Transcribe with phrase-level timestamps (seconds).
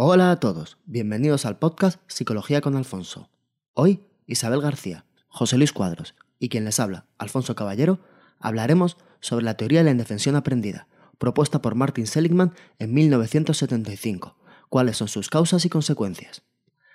[0.00, 3.30] Hola a todos, bienvenidos al podcast Psicología con Alfonso.
[3.74, 7.98] Hoy, Isabel García, José Luis Cuadros y quien les habla, Alfonso Caballero,
[8.38, 10.86] hablaremos sobre la teoría de la indefensión aprendida,
[11.18, 14.36] propuesta por Martin Seligman en 1975,
[14.68, 16.44] cuáles son sus causas y consecuencias.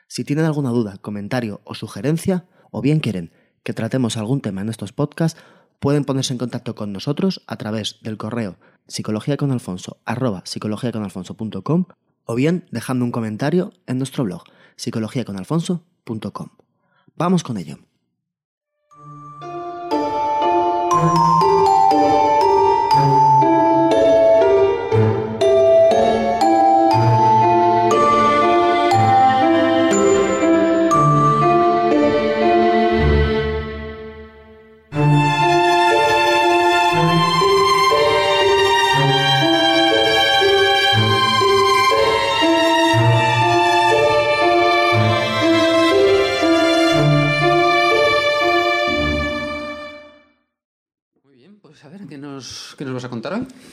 [0.08, 3.34] Si tienen alguna duda, comentario o sugerencia, o bien quieren
[3.64, 5.42] que tratemos algún tema en estos podcasts,
[5.82, 8.56] pueden ponerse en contacto con nosotros a través del correo
[8.88, 11.86] psicologiaconalfonso.com
[12.26, 14.44] o bien dejando un comentario en nuestro blog
[14.76, 16.50] psicologiaconalfonso.com.
[17.16, 17.78] Vamos con ello.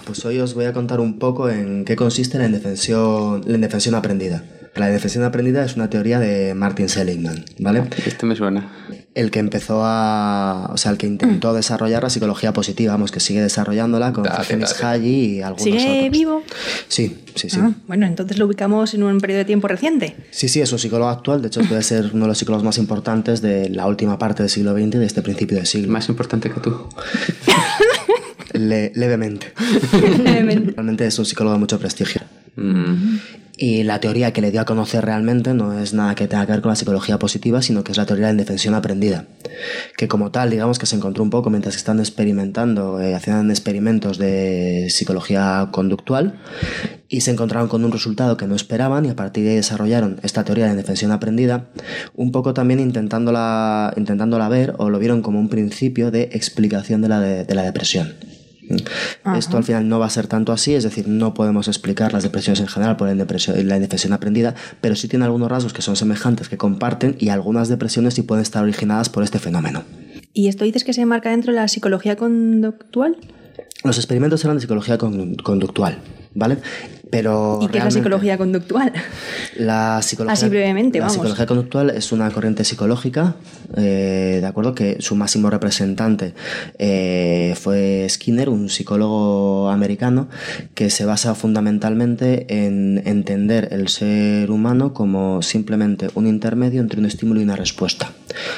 [0.04, 3.94] Pues hoy os voy a contar un poco en qué consiste la indefensión, la indefensión
[3.94, 4.44] aprendida.
[4.76, 7.82] La indefensión aprendida es una teoría de Martin Seligman, ¿vale?
[8.06, 8.70] Este me suena.
[9.14, 10.70] El que empezó a.
[10.72, 14.60] O sea, el que intentó desarrollar la psicología positiva, vamos, que sigue desarrollándola con date.
[14.82, 16.10] Haji y algunos ¿Sigue otros.
[16.12, 16.42] vivo?
[16.86, 17.58] Sí, sí, sí.
[17.60, 20.14] Ah, bueno, entonces lo ubicamos en un periodo de tiempo reciente.
[20.30, 21.42] Sí, sí, es un psicólogo actual.
[21.42, 24.50] De hecho, puede ser uno de los psicólogos más importantes de la última parte del
[24.50, 25.90] siglo XX y de este principio del siglo.
[25.90, 26.76] Más importante que tú.
[28.68, 29.52] Le- levemente.
[30.74, 32.22] Realmente es un psicólogo de mucho prestigio.
[32.56, 33.16] Mm,
[33.62, 36.52] Y la teoría que le dio a conocer realmente no es nada que tenga que
[36.52, 39.26] ver con la psicología positiva, sino que es la teoría de la indefensión aprendida.
[39.98, 44.16] Que como tal, digamos que se encontró un poco mientras están experimentando, eh, hacían experimentos
[44.18, 46.38] de psicología conductual
[47.08, 50.20] y se encontraron con un resultado que no esperaban y a partir de ahí desarrollaron
[50.22, 51.66] esta teoría de la indefensión aprendida,
[52.14, 57.08] un poco también intentándola, intentándola ver o lo vieron como un principio de explicación de
[57.08, 58.14] la, de- de la depresión.
[59.36, 62.22] Esto al final no va a ser tanto así, es decir, no podemos explicar las
[62.22, 65.96] depresiones en general por la depresión, la aprendida, pero sí tiene algunos rasgos que son
[65.96, 69.82] semejantes, que comparten, y algunas depresiones sí pueden estar originadas por este fenómeno.
[70.32, 73.16] ¿Y esto dices que se enmarca dentro de la psicología conductual?
[73.82, 75.98] Los experimentos eran de psicología con- conductual,
[76.34, 76.58] ¿vale?
[77.10, 78.92] Pero ¿Y qué es la psicología conductual?
[79.56, 81.14] La psicología, Así brevemente, la vamos.
[81.14, 83.34] psicología conductual es una corriente psicológica,
[83.76, 86.34] eh, de acuerdo, que su máximo representante
[86.78, 90.28] eh, fue Skinner, un psicólogo americano
[90.74, 97.06] que se basa fundamentalmente en entender el ser humano como simplemente un intermedio entre un
[97.06, 98.12] estímulo y una respuesta.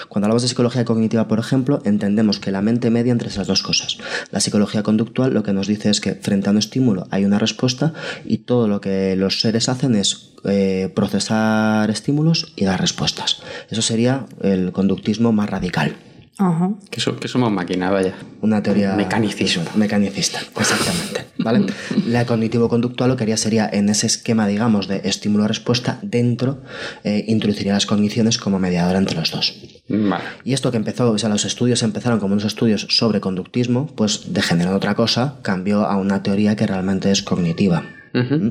[0.08, 3.62] Cuando hablamos de psicología cognitiva, por ejemplo, entendemos que la mente media entre esas dos
[3.62, 3.98] cosas.
[4.30, 7.38] La psicología conductual lo que nos dice es que frente a un estímulo hay una
[7.38, 13.42] respuesta y todo lo que los seres hacen es eh, procesar estímulos y dar respuestas.
[13.70, 15.96] Eso sería el conductismo más radical.
[16.38, 16.70] Ajá.
[16.90, 18.14] que, so- que somos máquina, vaya.
[18.40, 18.94] Una teoría...
[18.94, 19.64] Mecanicismo.
[19.76, 21.26] Mecanicista, exactamente.
[21.38, 21.66] ¿vale?
[22.06, 26.62] La cognitivo-conductual lo que haría sería, en ese esquema, digamos, de estímulo-respuesta, dentro,
[27.04, 29.54] eh, introduciría las cogniciones como mediadora entre los dos.
[29.88, 30.24] Vale.
[30.42, 34.32] Y esto que empezó, o sea, los estudios empezaron como unos estudios sobre conductismo, pues
[34.32, 37.84] degeneró en otra cosa, cambió a una teoría que realmente es cognitiva.
[38.14, 38.48] Mm-hmm.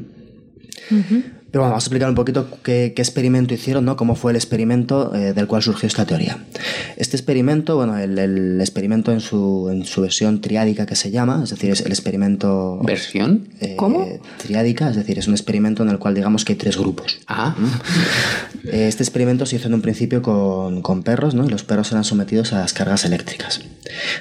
[0.90, 1.41] Mm-hmm.
[1.52, 3.98] Pero bueno, vamos a explicar un poquito qué, qué experimento hicieron, ¿no?
[3.98, 6.38] Cómo fue el experimento eh, del cual surgió esta teoría.
[6.96, 11.42] Este experimento, bueno, el, el experimento en su, en su versión triádica que se llama,
[11.44, 12.80] es decir, es el experimento...
[12.84, 13.50] ¿Versión?
[13.60, 14.08] eh, ¿Cómo?
[14.38, 17.20] Triádica, es decir, es un experimento en el cual digamos que hay tres grupos.
[17.28, 17.54] Ah,
[18.72, 21.46] Eh, Este experimento se hizo en un principio con, con perros, ¿no?
[21.46, 23.60] Y los perros eran sometidos a las cargas eléctricas.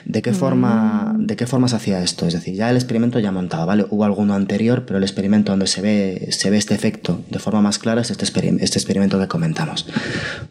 [0.04, 2.26] ¿De qué, forma, ¿De qué forma se hacía esto?
[2.26, 3.86] Es decir, ya el experimento ya montado, ¿vale?
[3.91, 7.60] Hubo alguno anterior, pero el experimento donde se ve, se ve este efecto de forma
[7.60, 9.86] más clara es este, experim- este experimento que comentamos.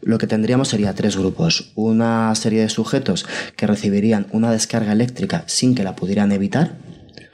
[0.01, 1.71] Lo que tendríamos sería tres grupos.
[1.75, 3.25] Una serie de sujetos
[3.55, 6.73] que recibirían una descarga eléctrica sin que la pudieran evitar.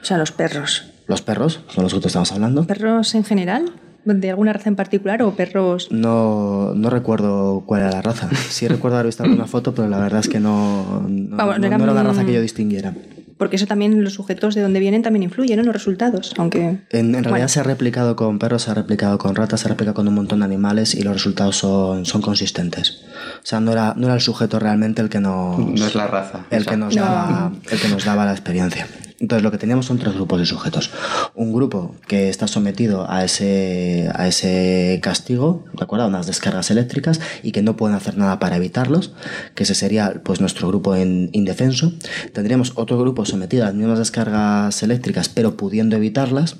[0.00, 0.84] O sea, los perros.
[1.06, 2.66] Los perros, son los que estamos hablando.
[2.66, 3.72] ¿Perros en general?
[4.04, 5.88] ¿De alguna raza en particular o perros...?
[5.90, 8.28] No, no recuerdo cuál era la raza.
[8.50, 11.68] Sí recuerdo haber visto alguna foto, pero la verdad es que no, no, Vamos, no
[11.68, 12.94] no- era una raza que yo distinguiera.
[13.38, 16.58] Porque eso también, los sujetos de donde vienen también influyen en los resultados, aunque...
[16.60, 17.48] En, en realidad Bueno.
[17.48, 20.14] se ha replicado con perros, se ha replicado con ratas, se ha replicado con un
[20.14, 23.02] montón de animales y los resultados son, son consistentes.
[23.42, 26.06] O sea, no era, no era el sujeto realmente el que nos, no es la
[26.06, 26.46] raza.
[26.50, 28.86] el que nos daba, el que nos daba la experiencia.
[29.18, 30.90] Entonces lo que teníamos son tres grupos de sujetos.
[31.34, 37.52] Un grupo que está sometido a ese, a ese castigo, ¿de unas descargas eléctricas y
[37.52, 39.12] que no pueden hacer nada para evitarlos,
[39.54, 41.92] que ese sería pues nuestro grupo en indefenso.
[42.32, 46.56] Tendríamos otro grupo sometido a las mismas descargas eléctricas pero pudiendo evitarlas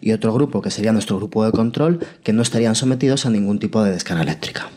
[0.00, 3.58] y otro grupo que sería nuestro grupo de control que no estarían sometidos a ningún
[3.58, 4.70] tipo de descarga eléctrica.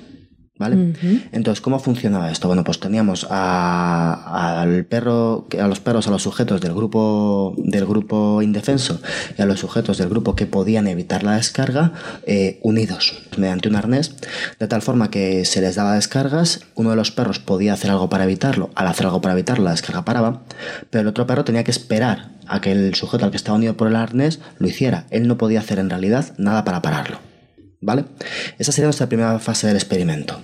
[0.62, 0.94] ¿Vale?
[1.32, 2.48] Entonces, ¿cómo funcionaba esto?
[2.48, 7.88] Bueno, pues teníamos a, al perro, a los perros, a los sujetos del grupo, del
[7.88, 9.02] grupo indefenso
[9.36, 11.94] y a los sujetos del grupo que podían evitar la descarga
[12.28, 14.14] eh, unidos mediante un arnés,
[14.60, 18.08] de tal forma que se les daba descargas, uno de los perros podía hacer algo
[18.08, 20.44] para evitarlo, al hacer algo para evitarlo la descarga paraba,
[20.92, 23.76] pero el otro perro tenía que esperar a que el sujeto al que estaba unido
[23.76, 25.06] por el arnés lo hiciera.
[25.10, 27.31] Él no podía hacer en realidad nada para pararlo.
[27.82, 28.06] ¿Vale?
[28.60, 30.42] Esa sería nuestra primera fase del experimento.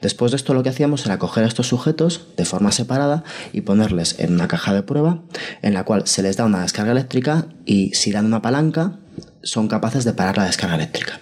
[0.00, 3.60] Después de esto lo que hacíamos era coger a estos sujetos de forma separada y
[3.60, 5.20] ponerles en una caja de prueba
[5.60, 8.92] en la cual se les da una descarga eléctrica y si dan una palanca
[9.42, 11.20] son capaces de parar la descarga eléctrica.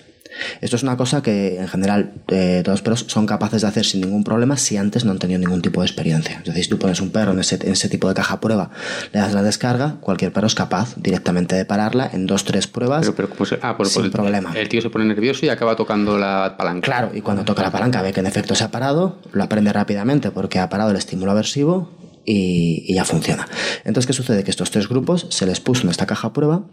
[0.60, 3.84] Esto es una cosa que en general eh, todos los perros son capaces de hacer
[3.84, 6.38] sin ningún problema si antes no han tenido ningún tipo de experiencia.
[6.38, 8.70] Es decir, si tú pones un perro en ese, en ese tipo de caja prueba,
[9.12, 13.10] le das la descarga, cualquier perro es capaz directamente de pararla en dos, tres pruebas
[13.10, 14.52] Pero, pero, ah, por, sin el, problema.
[14.54, 16.84] El tío se pone nervioso y acaba tocando la palanca.
[16.84, 19.72] Claro, y cuando toca la palanca ve que en efecto se ha parado, lo aprende
[19.72, 21.90] rápidamente porque ha parado el estímulo aversivo
[22.24, 23.48] y, y ya funciona.
[23.84, 24.44] Entonces, ¿qué sucede?
[24.44, 26.64] Que estos tres grupos se les puso en esta caja prueba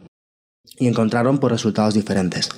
[0.77, 2.49] y encontraron por resultados diferentes.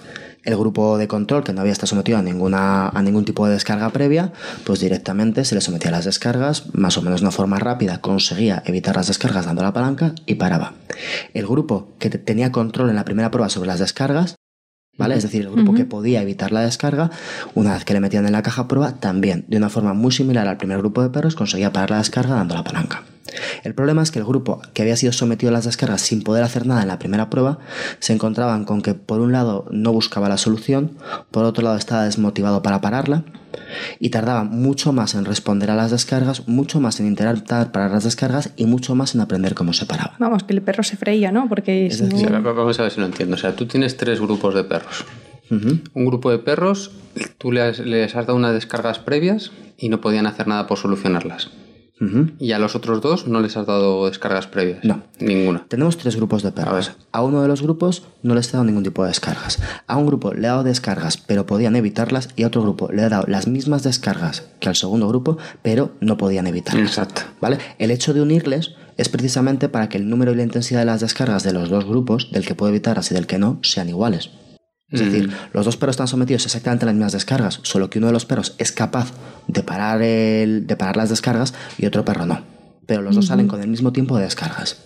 [0.44, 3.54] El grupo de control, que no había estado sometido a, ninguna, a ningún tipo de
[3.54, 4.32] descarga previa,
[4.64, 8.00] pues directamente se le sometía a las descargas, más o menos de una forma rápida,
[8.00, 10.74] conseguía evitar las descargas dando la palanca y paraba.
[11.34, 14.36] El grupo que tenía control en la primera prueba sobre las descargas,
[15.00, 15.16] ¿Vale?
[15.16, 17.10] Es decir, el grupo que podía evitar la descarga,
[17.56, 20.46] una vez que le metían en la caja prueba, también, de una forma muy similar
[20.46, 23.06] al primer grupo de perros, conseguía parar la descarga dando la palanca.
[23.64, 26.44] El problema es que el grupo que había sido sometido a las descargas sin poder
[26.44, 27.60] hacer nada en la primera prueba
[28.00, 30.98] se encontraban con que por un lado no buscaba la solución,
[31.32, 33.24] por otro lado estaba desmotivado para pararla
[34.00, 38.04] y tardaba mucho más en responder a las descargas, mucho más en intentar parar las
[38.04, 40.16] descargas y mucho más en aprender cómo se paraba.
[40.20, 41.48] Vamos, que el perro se freía, ¿no?
[41.50, 43.36] Porque Es si decir, vamos a ver si lo entiendo.
[43.36, 45.06] O sea, tú tienes tres grupos de perros.
[45.52, 46.92] Un grupo de perros,
[47.40, 51.50] tú les, les has dado unas descargas previas y no podían hacer nada por solucionarlas.
[52.40, 54.84] Y a los otros dos no les has dado descargas previas.
[54.84, 55.04] No.
[55.20, 55.66] Ninguna.
[55.68, 56.92] Tenemos tres grupos de perros.
[57.12, 59.60] A, uno de los grupos no les he dado ningún tipo de descargas.
[59.88, 62.30] A un grupo le he dado descargas, pero podían evitarlas.
[62.36, 65.92] Y a otro grupo le he dado las mismas descargas que al segundo grupo, pero
[66.00, 66.88] no podían evitarlas.
[66.88, 67.24] Exacto.
[67.42, 67.58] ¿Vale?
[67.78, 71.02] El hecho de unirles es precisamente para que el número y la intensidad de las
[71.02, 74.30] descargas de los dos grupos, del que puede evitarlas y del que no, sean iguales.
[74.92, 78.08] Es decir, los dos perros están sometidos exactamente a las mismas descargas, solo que uno
[78.08, 79.12] de los perros es capaz
[79.48, 82.42] de parar, el, de parar las descargas y otro perro no.
[82.88, 84.78] Pero los dos salen con el mismo tiempo de descargas,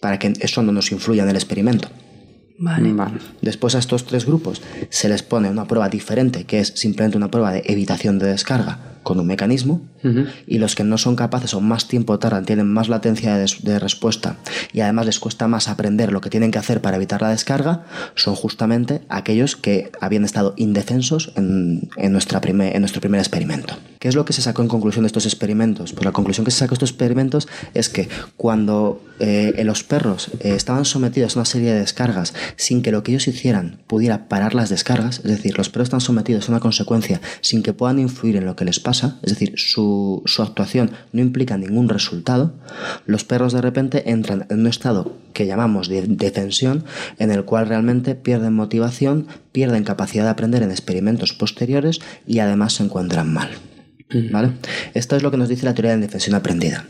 [0.00, 1.88] para que eso no nos influya en el experimento.
[2.58, 2.92] Vale.
[2.94, 3.18] Vale.
[3.42, 7.30] Después a estos tres grupos se les pone una prueba diferente, que es simplemente una
[7.30, 10.24] prueba de evitación de descarga con un mecanismo, Ujú.
[10.46, 13.78] y los que no son capaces o más tiempo tardan, tienen más latencia de, de
[13.78, 14.36] respuesta
[14.72, 17.84] y además les cuesta más aprender lo que tienen que hacer para evitar la descarga,
[18.16, 23.74] son justamente aquellos que habían estado indefensos en, en nuestra prime- en nuestro primer experimento.
[24.00, 25.92] ¿Qué es lo que se sacó en conclusión de estos experimentos?
[25.94, 30.28] Pues la conclusión que se sacó de estos experimentos es que cuando eh, los perros
[30.40, 34.28] eh, estaban sometidos a una serie de descargas sin que lo que ellos hicieran pudiera
[34.28, 37.98] parar las descargas, es decir, los perros están sometidos a una consecuencia sin que puedan
[37.98, 42.54] influir en lo que les pasa, es decir, su, su actuación no implica ningún resultado,
[43.06, 46.84] los perros de repente entran en un estado que llamamos de, de tensión,
[47.18, 52.74] en el cual realmente pierden motivación, pierden capacidad de aprender en experimentos posteriores y además
[52.74, 53.50] se encuentran mal.
[54.30, 54.52] ¿Vale?
[54.94, 56.84] Esto es lo que nos dice la teoría de la indefensión aprendida.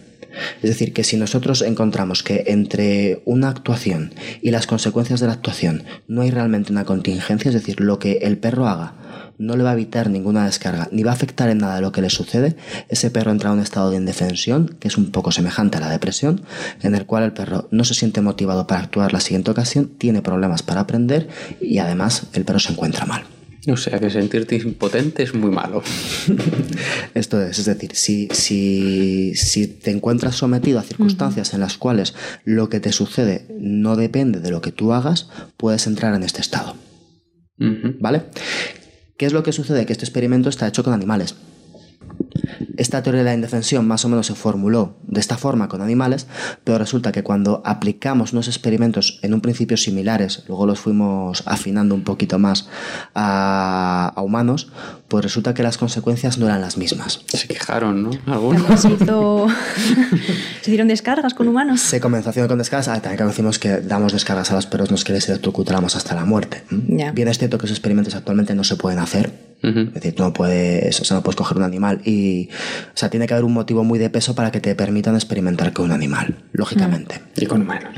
[0.62, 4.12] Es decir, que si nosotros encontramos que entre una actuación
[4.42, 8.18] y las consecuencias de la actuación no hay realmente una contingencia, es decir, lo que
[8.22, 8.94] el perro haga
[9.38, 12.00] no le va a evitar ninguna descarga, ni va a afectar en nada lo que
[12.00, 12.56] le sucede,
[12.88, 15.90] ese perro entra en un estado de indefensión, que es un poco semejante a la
[15.90, 16.42] depresión,
[16.82, 20.22] en el cual el perro no se siente motivado para actuar la siguiente ocasión, tiene
[20.22, 21.28] problemas para aprender
[21.60, 23.33] y además el perro se encuentra mal.
[23.66, 25.82] O sea que sentirte impotente es muy malo.
[27.14, 32.14] Esto es, es decir, si, si, si te encuentras sometido a circunstancias en las cuales
[32.44, 36.42] lo que te sucede no depende de lo que tú hagas, puedes entrar en este
[36.42, 36.76] estado.
[37.56, 38.24] ¿Vale?
[39.16, 39.86] ¿Qué es lo que sucede?
[39.86, 41.36] Que este experimento está hecho con animales.
[42.76, 46.26] Esta teoría de la indefensión más o menos se formuló de esta forma con animales,
[46.64, 51.94] pero resulta que cuando aplicamos unos experimentos en un principio similares, luego los fuimos afinando
[51.94, 52.68] un poquito más
[53.14, 54.72] a, a humanos,
[55.14, 57.20] pues resulta que las consecuencias no eran las mismas.
[57.28, 58.10] Se quejaron, ¿no?
[58.26, 58.80] Algunos.
[58.80, 59.46] Se, hizo-
[60.60, 61.80] se hicieron descargas con humanos.
[61.82, 64.90] Se comenzó haciendo con descargas, ah, también que decimos que damos descargas a los perros,
[64.90, 66.64] no es que les electrocutáramos hasta la muerte.
[67.12, 69.54] Bien es cierto que esos experimentos actualmente no se pueden hacer.
[69.62, 73.08] Es decir, tú no puedes, o sea, no puedes coger un animal y, o sea,
[73.08, 75.92] tiene que haber un motivo muy de peso para que te permitan experimentar con un
[75.92, 77.22] animal, lógicamente.
[77.36, 77.94] Y con humanos.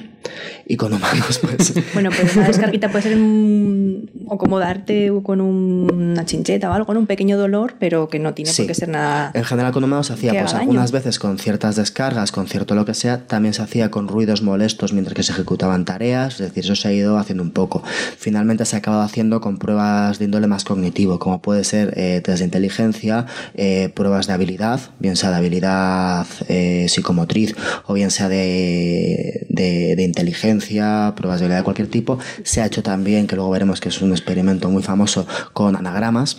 [0.67, 1.75] Y con humanos, pues.
[1.95, 6.73] Bueno, pero una descarguita puede ser un- o como darte con un- una chincheta o
[6.73, 7.01] algo, ¿no?
[7.01, 8.63] un pequeño dolor, pero que no tiene Sí.
[8.63, 9.31] por qué ser nada.
[9.35, 12.85] En general con humanos se hacía pues algunas veces con ciertas descargas, con cierto lo
[12.85, 16.65] que sea, también se hacía con ruidos molestos mientras que se ejecutaban tareas, es decir,
[16.65, 17.83] eso se ha ido haciendo un poco.
[18.19, 22.21] Finalmente se ha acabado haciendo con pruebas de índole más cognitivo, como puede ser eh,
[22.25, 27.55] test de inteligencia, eh, pruebas de habilidad, bien sea de habilidad eh, psicomotriz
[27.87, 32.19] o bien sea de, de, de inteligencia, pruebas de habilidad de cualquier tipo.
[32.43, 36.39] Se ha hecho también, que luego veremos que es un experimento muy famoso, con anagramas.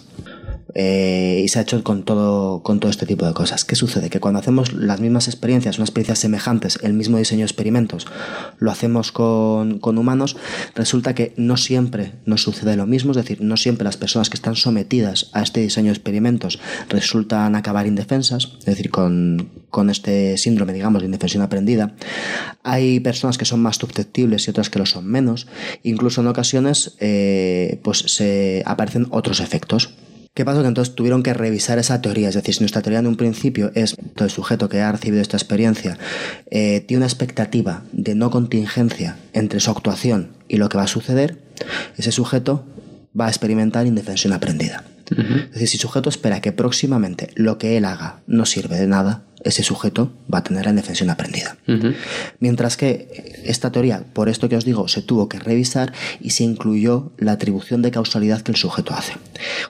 [0.73, 3.65] Eh, y se ha hecho con todo, con todo este tipo de cosas.
[3.65, 4.09] ¿Qué sucede?
[4.09, 8.05] Que cuando hacemos las mismas experiencias, unas experiencias semejantes, el mismo diseño de experimentos,
[8.59, 10.35] lo hacemos con, con humanos,
[10.75, 14.35] resulta que no siempre nos sucede lo mismo, es decir, no siempre las personas que
[14.35, 16.59] están sometidas a este diseño de experimentos
[16.89, 21.95] resultan acabar indefensas, es decir, con, con este síndrome, digamos, de indefensión aprendida.
[22.63, 25.47] Hay personas que son más susceptibles y otras que lo son menos.
[25.83, 29.93] Incluso en ocasiones, eh, pues se aparecen otros efectos.
[30.37, 30.61] ¿Qué pasó?
[30.61, 32.29] Que entonces tuvieron que revisar esa teoría.
[32.29, 35.35] Es decir, si nuestra teoría en un principio es el sujeto que ha recibido esta
[35.35, 35.97] experiencia
[36.51, 40.87] eh, tiene una expectativa de no contingencia entre su actuación y lo que va a
[40.87, 41.39] suceder,
[41.97, 42.67] ese sujeto
[43.19, 44.83] va a experimentar indefensión aprendida.
[45.09, 48.85] Es decir, si el sujeto espera que próximamente lo que él haga no sirve de
[48.85, 51.57] nada, ese sujeto va a tener la indefensión aprendida.
[52.39, 56.43] Mientras que esta teoría, por esto que os digo, se tuvo que revisar y se
[56.43, 59.13] incluyó la atribución de causalidad que el sujeto hace.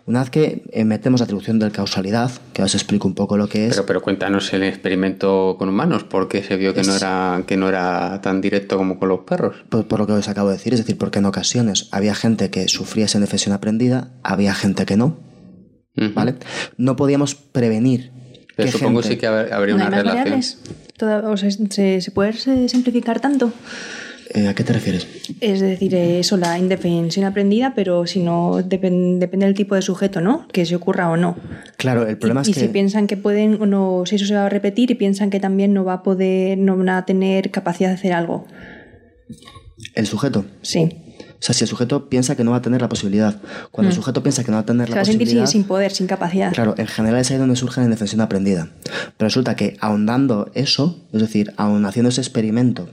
[0.05, 3.47] Una vez que eh, metemos la atribución de causalidad, que os explico un poco lo
[3.49, 7.43] que es, Pero, pero cuéntanos el experimento con humanos, porque se vio que no, era,
[7.45, 9.55] que no era tan directo como con los perros.
[9.69, 12.49] por, por lo que os acabo de decir, es decir, porque en ocasiones había gente
[12.49, 15.27] que sufría esa indefensión aprendida, había gente que no.
[16.13, 16.35] ¿vale?
[16.77, 18.11] No podíamos prevenir.
[18.57, 20.17] Pero qué supongo gente- sí que habría ¿No una hay relación.
[20.17, 20.57] variables?
[20.97, 22.33] Toda- o sea, ¿se, se puede
[22.67, 23.53] simplificar tanto?
[24.33, 25.07] Eh, ¿A qué te refieres?
[25.39, 30.19] Es decir, eso, la indefensión aprendida, pero si no, depen- depende del tipo de sujeto,
[30.19, 30.47] ¿no?
[30.49, 31.37] Que se ocurra o no.
[31.77, 32.59] Claro, el problema y es y que...
[32.59, 35.39] si piensan que pueden o no, si eso se va a repetir y piensan que
[35.39, 38.45] también no va a poder, no van a tener capacidad de hacer algo.
[39.93, 40.45] El sujeto.
[40.61, 40.89] Sí.
[41.39, 43.39] O sea, si el sujeto piensa que no va a tener la posibilidad,
[43.71, 44.85] cuando el sujeto piensa que no va a tener Mm.
[44.87, 45.45] Se la va a sentir posibilidad...
[45.47, 46.53] sin, poder, sin capacidad.
[46.53, 48.69] Claro, en general es ahí donde surge la indefensión aprendida.
[48.83, 52.87] Pero resulta que ahondando eso, es decir, aun haciendo ese experimento,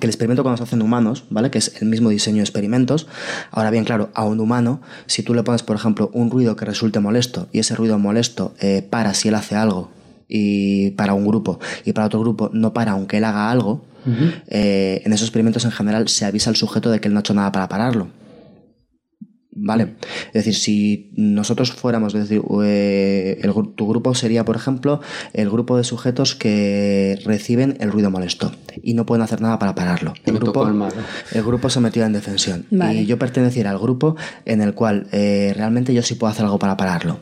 [0.00, 1.50] que el experimento cuando se hace en humanos, ¿vale?
[1.50, 3.06] Que es el mismo diseño de experimentos.
[3.50, 6.64] Ahora bien, claro, a un humano, si tú le pones, por ejemplo, un ruido que
[6.64, 9.90] resulte molesto y ese ruido molesto eh, para si él hace algo
[10.26, 13.84] y para un grupo y para otro grupo no para aunque él haga algo,
[14.48, 17.22] eh, en esos experimentos en general se avisa al sujeto de que él no ha
[17.22, 18.08] hecho nada para pararlo.
[19.56, 19.94] ¿Vale?
[20.28, 25.00] Es decir, si nosotros fuéramos, es decir, eh, el tu grupo sería, por ejemplo,
[25.32, 29.74] el grupo de sujetos que reciben el ruido molesto y no pueden hacer nada para
[29.74, 30.14] pararlo.
[30.24, 30.82] El grupo, el
[31.32, 32.66] el grupo se metió en defensión.
[32.70, 33.02] Vale.
[33.02, 36.58] Y yo perteneciera al grupo en el cual eh, realmente yo sí puedo hacer algo
[36.58, 37.18] para pararlo.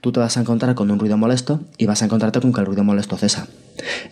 [0.00, 2.60] Tú te vas a encontrar con un ruido molesto y vas a encontrarte con que
[2.60, 3.48] el ruido molesto cesa.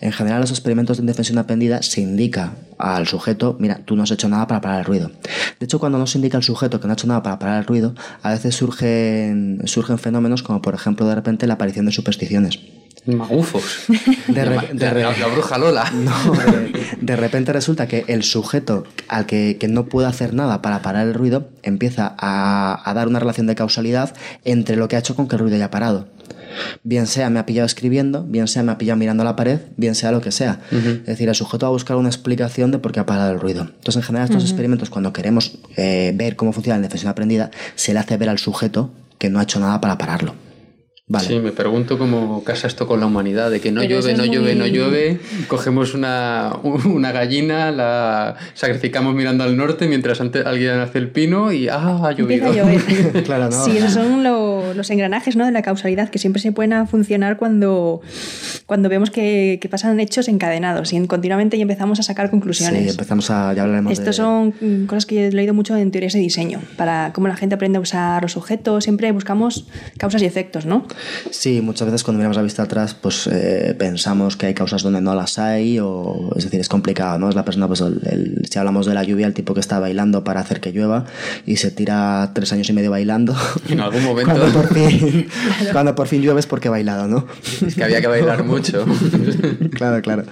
[0.01, 4.11] En general, los experimentos de indefensión aprendida se indica al sujeto, mira, tú no has
[4.11, 5.11] hecho nada para parar el ruido.
[5.59, 7.59] De hecho, cuando no se indica al sujeto que no ha hecho nada para parar
[7.59, 11.91] el ruido, a veces surgen, surgen fenómenos como, por ejemplo, de repente la aparición de
[11.91, 12.59] supersticiones.
[13.05, 13.63] Magufos.
[14.27, 15.91] De re- La- de la, re- la- la bruja Lola.
[15.93, 20.61] No, de, de repente resulta que el sujeto al que, que no puede hacer nada
[20.61, 24.13] para parar el ruido empieza a, a dar una relación de causalidad
[24.45, 26.07] entre lo que ha hecho con que el ruido haya parado.
[26.83, 29.95] Bien sea me ha pillado escribiendo, bien sea me ha pillado mirando la pared, bien
[29.95, 30.59] sea lo que sea.
[30.71, 33.39] Es decir, el sujeto va a buscar una explicación de por qué ha parado el
[33.39, 33.61] ruido.
[33.63, 37.93] Entonces, en general, estos experimentos, cuando queremos eh, ver cómo funciona la indefensión aprendida, se
[37.93, 40.35] le hace ver al sujeto que no ha hecho nada para pararlo.
[41.13, 41.27] Vale.
[41.27, 44.23] Sí, me pregunto cómo casa esto con la humanidad, de que no Pero llueve, no
[44.25, 46.53] llueve, no llueve, cogemos una,
[46.85, 51.99] una gallina, la sacrificamos mirando al norte mientras antes alguien hace el pino y ¡ah,
[52.07, 52.49] ha llovido!
[52.49, 52.81] A llover.
[53.25, 53.65] Claro, ¿no?
[53.65, 55.45] Sí, esos son lo- los engranajes ¿no?
[55.45, 57.99] de la causalidad que siempre se pueden a funcionar cuando,
[58.65, 62.89] cuando vemos que, que pasan hechos encadenados y continuamente y empezamos a sacar Sí, conclusiones.
[62.91, 63.53] empezamos a.
[63.53, 64.51] Ya hablaremos de- Estos son
[64.87, 67.77] cosas que yo he leído mucho en teorías de diseño, para cómo la gente aprende
[67.79, 68.83] a usar los objetos.
[68.85, 70.85] Siempre buscamos causas y efectos, ¿no?
[71.29, 75.01] Sí, muchas veces cuando miramos la vista atrás, pues eh, pensamos que hay causas donde
[75.01, 77.29] no las hay, o es decir, es complicado, ¿no?
[77.29, 80.23] Es la persona, pues el- si hablamos de la lluvia, el tipo que está bailando
[80.23, 81.05] para hacer que llueva
[81.45, 83.35] y se tira tres años y medio bailando.
[83.69, 85.27] En algún momento cuando, por fin,
[85.71, 87.25] cuando por fin llueve es porque ha bailado, ¿no?
[87.65, 88.85] es que había que bailar mucho.
[89.73, 90.23] claro, claro.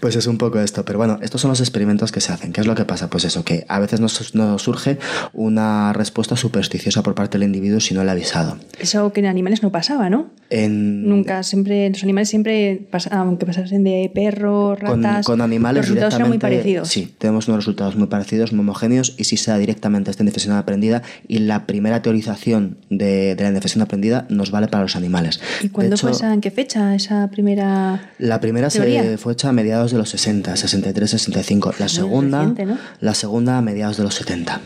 [0.00, 0.84] Pues es un poco esto.
[0.84, 2.52] Pero bueno, estos son los experimentos que se hacen.
[2.52, 3.08] ¿Qué es lo que pasa?
[3.10, 4.98] Pues eso, que a veces nos, nos surge
[5.32, 8.58] una respuesta supersticiosa por parte del individuo si no le ha avisado.
[8.78, 10.34] Eso que en animales no pasaba, ¿no?
[10.50, 15.86] En, Nunca, siempre, los animales siempre, aunque pasasen de perros, con, ratas, con animales los
[15.88, 16.88] resultados eran muy parecidos.
[16.88, 20.54] Sí, tenemos unos resultados muy parecidos, muy homogéneos, y si se da directamente esta indefensión
[20.54, 25.40] aprendida, y la primera teorización de, de la indefensión aprendida nos vale para los animales.
[25.62, 28.12] ¿Y cuándo hecho, fue esa, en qué fecha esa primera...?
[28.18, 31.74] La primera se fue hecha a mediados de los 60, 63, 65.
[31.78, 32.78] La segunda, reciente, ¿no?
[33.00, 34.60] la segunda a mediados de los 70.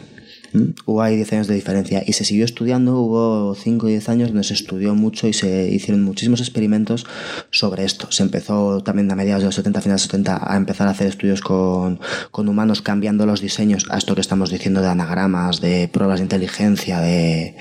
[0.86, 4.28] Hubo ahí 10 años de diferencia y se siguió estudiando, hubo 5 o 10 años
[4.28, 7.06] donde se estudió mucho y se hicieron muchísimos experimentos
[7.50, 8.10] sobre esto.
[8.10, 10.92] Se empezó también a mediados de los 70, finales de los 70, a empezar a
[10.92, 12.00] hacer estudios con,
[12.30, 16.24] con humanos cambiando los diseños a esto que estamos diciendo de anagramas, de pruebas de
[16.24, 17.54] inteligencia, de,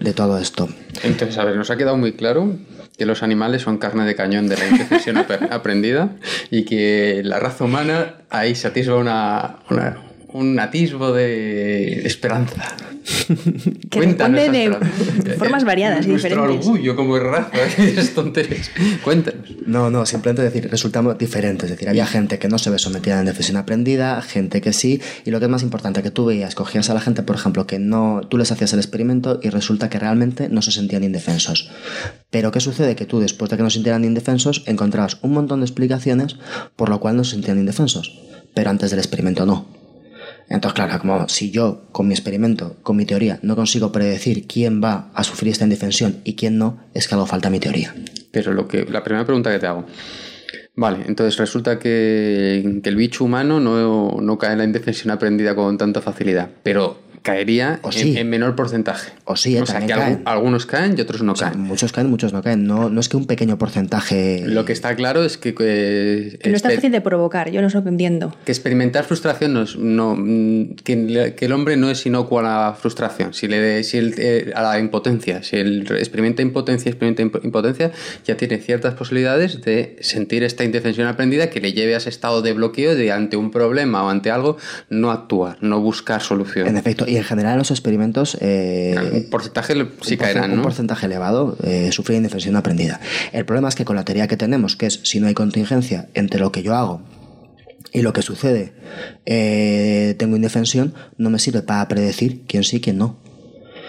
[0.00, 0.68] de todo esto.
[1.02, 2.56] Entonces, a ver, nos ha quedado muy claro
[2.98, 6.16] que los animales son carne de cañón de la ap- aprendida
[6.50, 9.96] y que la raza humana ahí se atisba una, una-
[10.34, 12.76] un atisbo de esperanza.
[13.90, 15.36] Que Cuéntanos de esperanza.
[15.38, 16.66] formas variadas y Nuestro diferentes.
[16.66, 18.70] orgullo como raza, es tonterías.
[19.02, 19.48] Cuéntanos.
[19.66, 21.70] No, no, simplemente decir, resultamos diferentes.
[21.70, 24.72] Es decir, había gente que no se ve sometida a la indefensión aprendida, gente que
[24.72, 27.36] sí, y lo que es más importante, que tú veías, cogías a la gente, por
[27.36, 31.04] ejemplo, que no, tú les hacías el experimento y resulta que realmente no se sentían
[31.04, 31.70] indefensos.
[32.30, 32.96] Pero ¿qué sucede?
[32.96, 36.36] Que tú, después de que no se sintieran indefensos, encontrabas un montón de explicaciones
[36.76, 38.18] por lo cual no se sentían indefensos.
[38.54, 39.83] Pero antes del experimento no.
[40.48, 44.82] Entonces, claro, como si yo con mi experimento, con mi teoría, no consigo predecir quién
[44.82, 47.94] va a sufrir esta indefensión y quién no, es que algo falta mi teoría.
[48.30, 49.86] Pero lo que, la primera pregunta que te hago.
[50.76, 55.54] Vale, entonces resulta que, que el bicho humano no, no cae en la indefensión aprendida
[55.54, 58.16] con tanta facilidad, pero caería O en, sí.
[58.18, 59.10] en menor porcentaje.
[59.24, 60.22] O sí, eh, o sea, que caen.
[60.26, 61.62] algunos caen y otros no O sea, caen.
[61.62, 62.66] muchos caen, muchos no caen.
[62.66, 64.42] No, no es que un pequeño porcentaje.
[64.46, 67.62] Lo que está claro es que, que, Que no es tan fácil de provocar, yo
[67.62, 68.34] lo que entiendo.
[68.44, 70.16] que experimentar frustración no es, no,
[70.84, 74.62] que, el hombre no es inocuo a la frustración, si le, si él, eh, a
[74.62, 75.42] la impotencia.
[75.42, 77.90] Si él experimenta impotencia, experimenta imp- impotencia,
[78.26, 82.42] ya tiene ciertas posibilidades de sentir esta indefensión aprendida que le lleve a ese estado
[82.42, 84.58] de bloqueo de ante un problema o ante algo
[84.90, 86.68] no actuar, no buscar solución.
[86.68, 88.36] En efecto, y en general en los experimentos.
[88.40, 90.62] eh, un porcentaje sí un caerán, Un ¿no?
[90.62, 93.00] porcentaje elevado eh, sufre indefensión aprendida.
[93.32, 96.08] El problema es que con la teoría que tenemos, que es si no hay contingencia
[96.14, 97.02] entre lo que yo hago
[97.92, 98.72] y lo que sucede,
[99.26, 103.16] eh, tengo indefensión, no me sirve para predecir quién sí y quién no.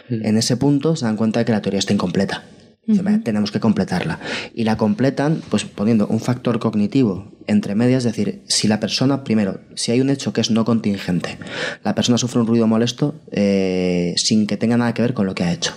[0.08, 2.44] En ese punto se dan cuenta de que la teoría está incompleta.
[2.88, 4.20] Dicen, "Vale, Tenemos que completarla.
[4.54, 9.24] Y la completan pues poniendo un factor cognitivo entre medias, es decir, si la persona,
[9.24, 11.38] primero, si hay un hecho que es no contingente,
[11.84, 15.36] la persona sufre un ruido molesto eh, sin que tenga nada que ver con lo
[15.36, 15.74] que ha hecho.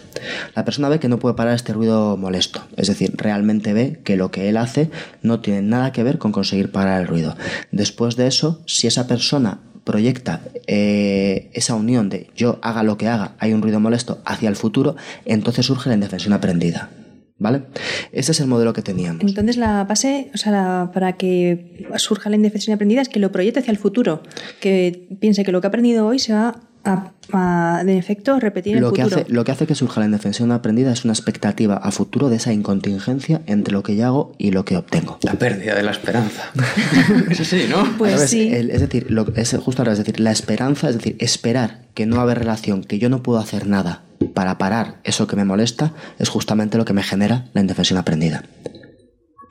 [0.55, 4.17] La persona ve que no puede parar este ruido molesto, es decir, realmente ve que
[4.17, 4.91] lo que él hace
[5.23, 7.37] no tiene nada que ver con conseguir parar el ruido.
[7.71, 13.09] Después de eso, si esa persona proyecta eh, esa unión de yo haga lo que
[13.09, 16.91] haga, hay un ruido molesto hacia el futuro, entonces surge la indefensión aprendida.
[17.39, 17.63] ¿Vale?
[18.11, 19.23] Ese es el modelo que teníamos.
[19.23, 23.61] Entonces la base, o sea, para que surja la indefensión aprendida es que lo proyecte
[23.61, 24.23] hacia el futuro,
[24.61, 28.77] que piense que lo que ha aprendido hoy se va a, a, de efecto repetir
[28.77, 29.23] en Lo el que, futuro.
[29.23, 32.37] hace, lo que hace que surja la indefensión aprendida es una expectativa a futuro de
[32.37, 35.19] esa incontingencia entre lo que yo hago y lo que obtengo.
[35.23, 36.45] La pérdida de la esperanza.
[37.31, 37.85] Eso sí, ¿no?
[37.99, 38.31] Pues ¿Sabes?
[38.31, 38.49] sí.
[38.53, 42.07] El- es decir, lo, es justo ahora, es decir, la esperanza, es decir, esperar que
[42.07, 44.03] no va a haber relación, que yo no puedo hacer nada
[44.35, 48.45] para parar eso que me molesta, es justamente lo que me genera la indefensión aprendida.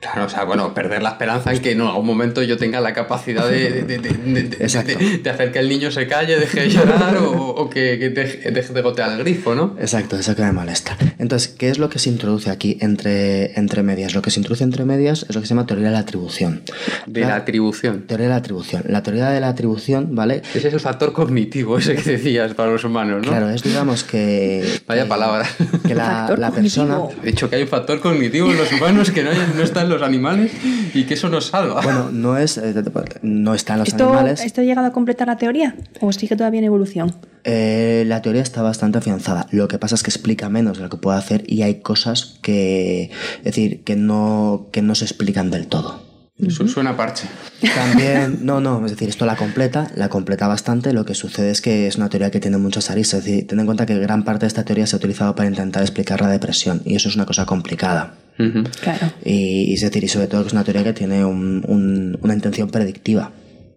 [0.00, 2.94] Claro, o sea, bueno, perder la esperanza en que en algún momento yo tenga la
[2.94, 4.96] capacidad de, de- de- de- de- Exacto.
[4.96, 8.10] de- de hacer que el niño se calle, deje de llorar o, o que, que
[8.10, 9.76] deje, deje de gotear el grifo, ¿no?
[9.80, 10.96] Exacto, eso que me molesta.
[11.18, 14.14] Entonces, ¿qué es lo que se introduce aquí entre, entre medias?
[14.14, 16.62] Lo que se introduce entre medias es lo que se llama teoría de la atribución.
[17.06, 18.02] De la atribución.
[18.06, 18.84] Teoría de la atribución.
[18.86, 20.42] La teoría de la atribución, ¿vale?
[20.54, 23.30] Ese es el factor cognitivo, ese que decías para los humanos, ¿no?
[23.32, 24.80] Claro, es digamos que...
[24.86, 25.44] Vaya que- palabra.
[25.84, 26.98] Que la, Factor la persona...
[27.24, 29.87] He dicho que hay un factor cognitivo en los humanos que no, hay- no está
[29.88, 30.52] los animales
[30.94, 31.80] y que eso nos salva.
[31.82, 32.58] Bueno, no es...
[32.58, 32.74] eh,
[33.22, 34.44] No está en los ¿Esto, animales.
[34.44, 35.74] ¿Esto ha llegado a completar la teoría?
[36.00, 37.14] ¿O sigue todavía en evolución?
[37.44, 39.46] Eh, la teoría está bastante afianzada.
[39.50, 42.38] Lo que pasa es que explica menos de lo que puede hacer y hay cosas
[42.42, 46.07] que, es decir, que no, que no se explican del todo.
[46.48, 47.26] Su- Suena parche.
[47.74, 50.92] También, no, no, es decir, esto la completa, la completa bastante.
[50.92, 53.20] Lo que sucede es que es una teoría que tiene muchas aristas.
[53.20, 55.48] Es decir, ten en cuenta que gran parte de esta teoría se ha utilizado para
[55.48, 58.14] intentar explicar la depresión, y eso es una cosa complicada.
[58.38, 58.62] Ujú.
[58.80, 59.12] Claro.
[59.24, 62.18] Y, y es decir, y sobre todo que es una teoría que tiene un- un-
[62.22, 63.32] una intención predictiva,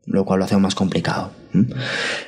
[0.06, 1.32] lo cual lo hace aún más complicado.
[1.54, 1.68] En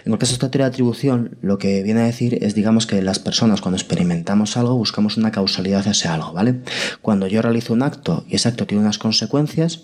[0.05, 3.19] cualquier caso, esta teoría de atribución lo que viene a decir es, digamos, que las
[3.19, 6.55] personas cuando experimentamos algo buscamos una causalidad hacia ese algo, ¿vale?
[7.01, 9.81] Cuando yo realizo un acto y ese acto tiene unas consecuencias,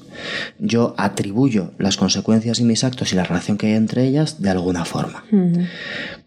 [0.59, 4.49] yo atribuyo las consecuencias y mis actos y la relación que hay entre ellas de
[4.49, 5.23] alguna forma.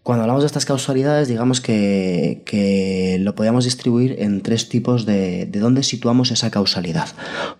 [0.03, 5.45] Cuando hablamos de estas causalidades, digamos que, que lo podemos distribuir en tres tipos de,
[5.45, 7.07] de dónde situamos esa causalidad.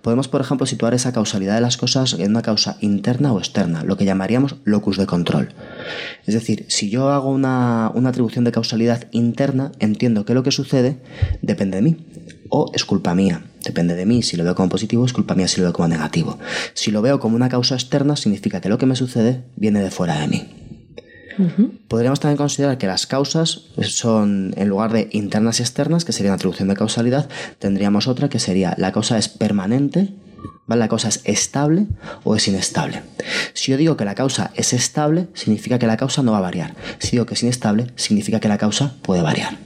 [0.02, 3.84] Podemos, por ejemplo, situar esa causalidad de las cosas en una causa interna o externa,
[3.84, 5.43] lo que llamaríamos locus de control.
[6.26, 10.52] Es decir, si yo hago una, una atribución de causalidad interna, entiendo que lo que
[10.52, 10.98] sucede
[11.42, 11.98] depende de mí
[12.50, 13.44] o es culpa mía.
[13.64, 15.88] Depende de mí, si lo veo como positivo, es culpa mía si lo veo como
[15.88, 16.38] negativo.
[16.74, 19.90] Si lo veo como una causa externa, significa que lo que me sucede viene de
[19.90, 20.48] fuera de mí.
[21.88, 26.32] Podríamos también considerar que las causas son, en lugar de internas y externas, que sería
[26.32, 27.28] una atribución de causalidad,
[27.60, 30.10] tendríamos otra que sería la causa es permanente,
[30.68, 30.80] ¿vale?
[30.80, 31.88] la causa es estable
[32.24, 33.04] o es inestable.
[33.54, 36.42] Si yo digo que la causa es estable, significa que la causa no va a
[36.42, 36.76] variar.
[37.00, 39.58] Si digo que es inestable, significa que la causa puede variar.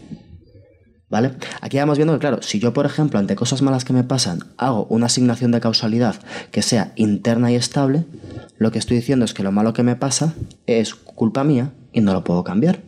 [1.09, 1.31] ¿Vale?
[1.61, 4.39] Aquí vamos viendo que, claro, si yo, por ejemplo, ante cosas malas que me pasan,
[4.57, 6.15] hago una asignación de causalidad
[6.51, 8.03] que sea interna y estable,
[8.57, 10.33] lo que estoy diciendo es que lo malo que me pasa
[10.65, 12.81] es culpa mía y no lo puedo cambiar.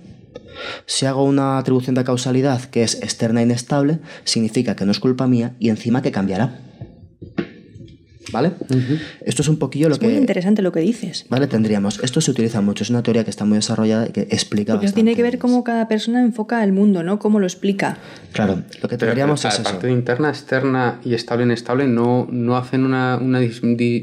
[0.85, 4.99] Si hago una atribución de causalidad que es externa e inestable, significa que no es
[4.99, 6.59] culpa mía y encima que cambiará.
[8.31, 8.51] ¿Vale?
[9.25, 10.07] Esto es un poquillo lo Es que...
[10.07, 11.25] muy interesante lo que dices.
[11.29, 11.99] Vale, tendríamos.
[12.03, 14.85] Esto se utiliza mucho, es una teoría que está muy desarrollada y que explica Porque
[14.87, 15.51] eso tiene que ver bastante.
[15.53, 17.19] cómo cada persona enfoca el mundo, ¿no?
[17.19, 17.97] Cómo lo explica.
[18.33, 19.61] Claro, lo que Pero, tendríamos es eso.
[19.61, 23.39] aparte de interna, externa y estable, inestable, no, no hacen una, una,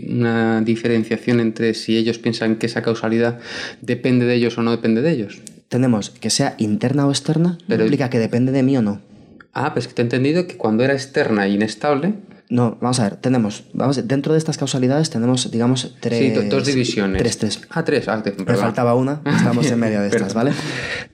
[0.08, 3.38] una diferenciación entre si ellos piensan que esa causalidad
[3.80, 5.40] depende de ellos o no depende de ellos.
[5.68, 9.00] Tenemos que sea interna o externa, Pero- implica que depende de mí o no.
[9.52, 12.12] Ah, pues que te he entendido que cuando era externa e inestable,
[12.48, 16.18] No, vamos a ver, tenemos, vamos, a- dentro de estas causalidades tenemos, digamos, tres...
[16.20, 17.20] sí, do- dos divisiones.
[17.20, 17.60] Tres, tres.
[17.70, 18.06] Ah, tres.
[18.08, 20.32] Ah, te- Me faltaba una, estamos en medio de estas.
[20.32, 20.52] ¿vale?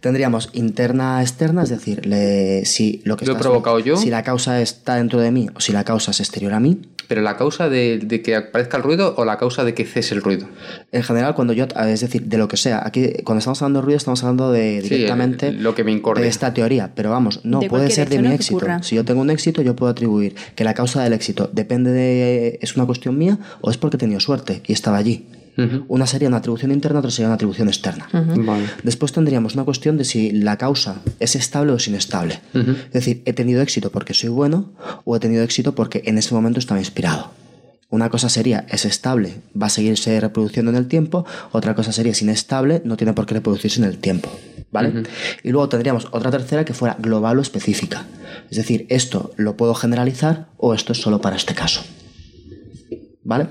[0.01, 3.97] Tendríamos interna, externa, es decir, le- si lo que ¿Lo he provocado yo?
[3.97, 6.81] Si la causa está dentro de mí o si la causa es exterior a mí.
[7.09, 10.14] Pero la causa de, de que aparezca el ruido o la causa de que cese
[10.14, 10.47] el ruido.
[10.92, 13.85] En general, cuando yo, es decir, de lo que sea, aquí cuando estamos hablando de
[13.85, 16.23] ruido estamos hablando de directamente lo que me incordia.
[16.23, 18.57] de esta teoría, pero vamos, no De puede ser de mi éxito.
[18.57, 18.83] ocurra.
[18.83, 22.58] Si yo tengo un éxito, yo puedo atribuir que la causa del éxito depende de
[22.61, 25.26] es una cuestión mía o es porque he tenido suerte y estaba allí.
[25.88, 28.08] Una sería una atribución interna, otra sería una atribución externa.
[28.12, 28.66] Vale.
[28.82, 32.40] Después tendríamos una cuestión de si la causa es estable o es inestable.
[32.54, 34.72] Es decir, he tenido éxito porque soy bueno
[35.04, 37.30] o he tenido éxito porque en ese momento estaba inspirado.
[37.92, 41.26] Una cosa sería es estable, va a seguirse reproduciendo en el tiempo.
[41.52, 44.31] Otra cosa sería es inestable, no tiene por qué reproducirse en el tiempo.
[44.70, 45.02] ¿Vale?
[45.44, 48.07] Y luego tendríamos otra tercera que fuera global o específica.
[48.50, 51.83] Es decir, esto lo puedo generalizar o esto es solo para este caso.
[53.24, 53.46] ¿Vale?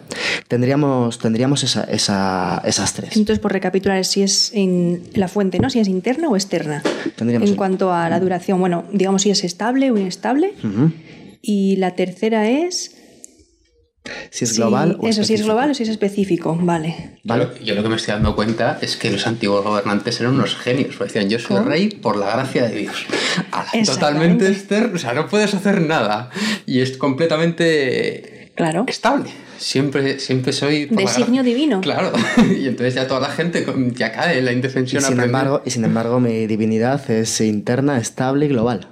[0.47, 3.15] Tendríamos, tendríamos esa- esa- esas tres.
[3.15, 5.69] Entonces, por recapitular, si es en la fuente, ¿no?
[5.69, 6.83] Si es interna o externa.
[7.15, 10.55] Tendríamos en el- cuanto a la duración, bueno, digamos si es estable o inestable.
[11.43, 12.97] Y la tercera es.
[14.31, 15.45] Si es global o Eso, si es específico.
[15.45, 16.57] global o si es específico.
[16.61, 17.19] Vale.
[17.23, 17.49] ¿Vale?
[17.59, 20.55] Yo, yo lo que me estoy dando cuenta es que los antiguos gobernantes eran unos
[20.55, 20.97] genios.
[20.97, 21.69] Decían, yo soy ¿Cómo?
[21.69, 22.95] rey por la gracia de Dios.
[23.73, 23.85] Exactamente.
[23.91, 24.95] Totalmente externo.
[24.95, 26.29] O sea, no puedes hacer nada.
[26.65, 28.85] Y es completamente Claro.
[28.87, 29.29] estable.
[29.59, 30.85] Siempre, siempre soy...
[30.85, 31.81] Designio gra- divino.
[31.81, 32.11] Claro.
[32.59, 33.63] Y entonces ya toda la gente
[33.95, 35.03] ya cae en la Y indefensión.
[35.03, 38.87] sin, aprende- embargo, y sin embargo, mi divinidad es interna, estable y global.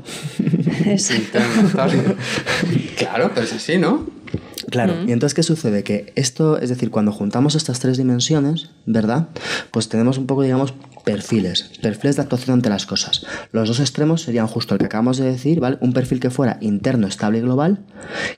[0.85, 1.39] Exacto.
[1.65, 1.97] Estable.
[2.97, 4.05] Claro, pero es así, ¿no?
[4.69, 5.83] Claro, y entonces, ¿qué sucede?
[5.83, 9.29] Que esto, es decir, cuando juntamos estas tres dimensiones, ¿verdad?
[9.71, 13.25] Pues tenemos un poco, digamos, perfiles, perfiles de actuación ante las cosas.
[13.51, 15.77] Los dos extremos serían justo el que acabamos de decir, ¿vale?
[15.81, 17.79] Un perfil que fuera interno, estable y global,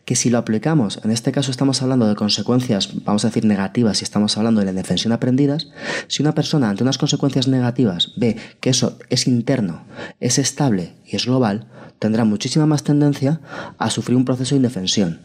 [0.05, 3.97] que si lo aplicamos, en este caso estamos hablando de consecuencias, vamos a decir negativas,
[3.97, 5.67] si estamos hablando de la indefensión aprendidas,
[6.07, 9.83] si una persona ante unas consecuencias negativas ve que eso es interno,
[10.19, 11.67] es estable y es global,
[12.01, 13.41] tendrá muchísima más tendencia
[13.77, 15.19] a sufrir un proceso de indefensión.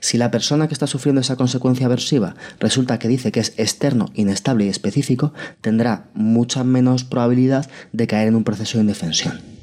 [0.00, 4.10] Si la persona que está sufriendo esa consecuencia aversiva resulta que dice que es externo,
[4.12, 9.59] inestable y específico, tendrá mucha menos probabilidad de caer en un proceso de indefensión.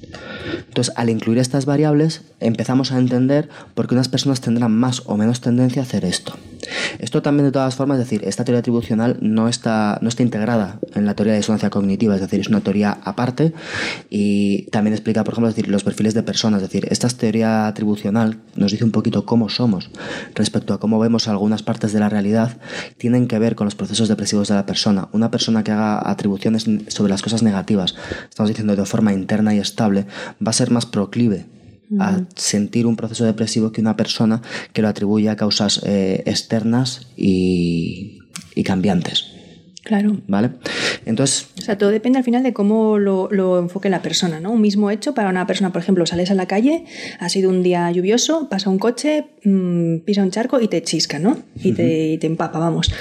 [0.68, 5.18] Entonces, al incluir estas variables, empezamos a entender por qué unas personas tendrán más o
[5.18, 6.34] menos tendencia a hacer esto.
[7.00, 10.80] Esto también de todas formas, es decir, esta teoría atribucional no está, no está integrada
[10.96, 13.54] en la teoría de disonancia cognitiva, es decir, es una teoría aparte
[14.10, 18.40] y también explica, por ejemplo, decir, los perfiles de personas, es decir, esta teoría atribucional
[18.56, 19.90] nos dice un poquito cómo somos
[20.36, 22.58] respecto a cómo vemos algunas partes de la realidad,
[22.98, 25.10] tienen que ver con los procesos depresivos de la persona.
[25.12, 27.96] Una persona que haga atribuciones sobre las cosas negativas,
[28.30, 31.46] estamos diciendo de forma interna y estable, va a ser más proclive
[32.00, 34.42] a sentir un proceso depresivo que una persona
[34.74, 38.20] que lo atribuye a causas eh, externas y,
[38.56, 39.37] y cambiantes.
[39.88, 40.18] Claro.
[40.28, 40.50] ¿Vale?
[41.06, 41.48] Entonces.
[41.58, 44.52] O sea, todo depende al final de cómo lo, lo, enfoque la persona, ¿no?
[44.52, 46.84] Un mismo hecho para una persona, por ejemplo, sales a la calle,
[47.22, 51.20] ha sido un día lluvioso, pasa un coche, mmm, pisa un charco y te chisca,
[51.20, 51.38] ¿no?
[51.64, 51.76] Y, uh -huh.
[51.78, 52.92] te, y, te, empapa, vamos.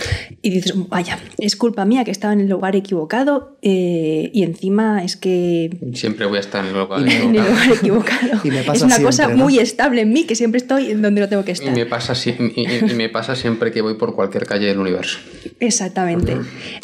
[0.42, 5.02] Y dices, vaya, es culpa mía que estaba en el lugar equivocado eh, y encima
[5.02, 5.70] es que.
[5.94, 7.40] Siempre voy a estar en el lugar en equivocado.
[7.40, 8.40] el lugar equivocado.
[8.44, 9.36] Y me pasa es una siempre, cosa ¿no?
[9.38, 11.66] muy estable en mí que siempre estoy en donde no tengo que estar.
[11.68, 14.66] Y me, pasa, si- y, y- y me pasa siempre que voy por cualquier calle
[14.66, 15.18] del universo.
[15.58, 16.36] Exactamente.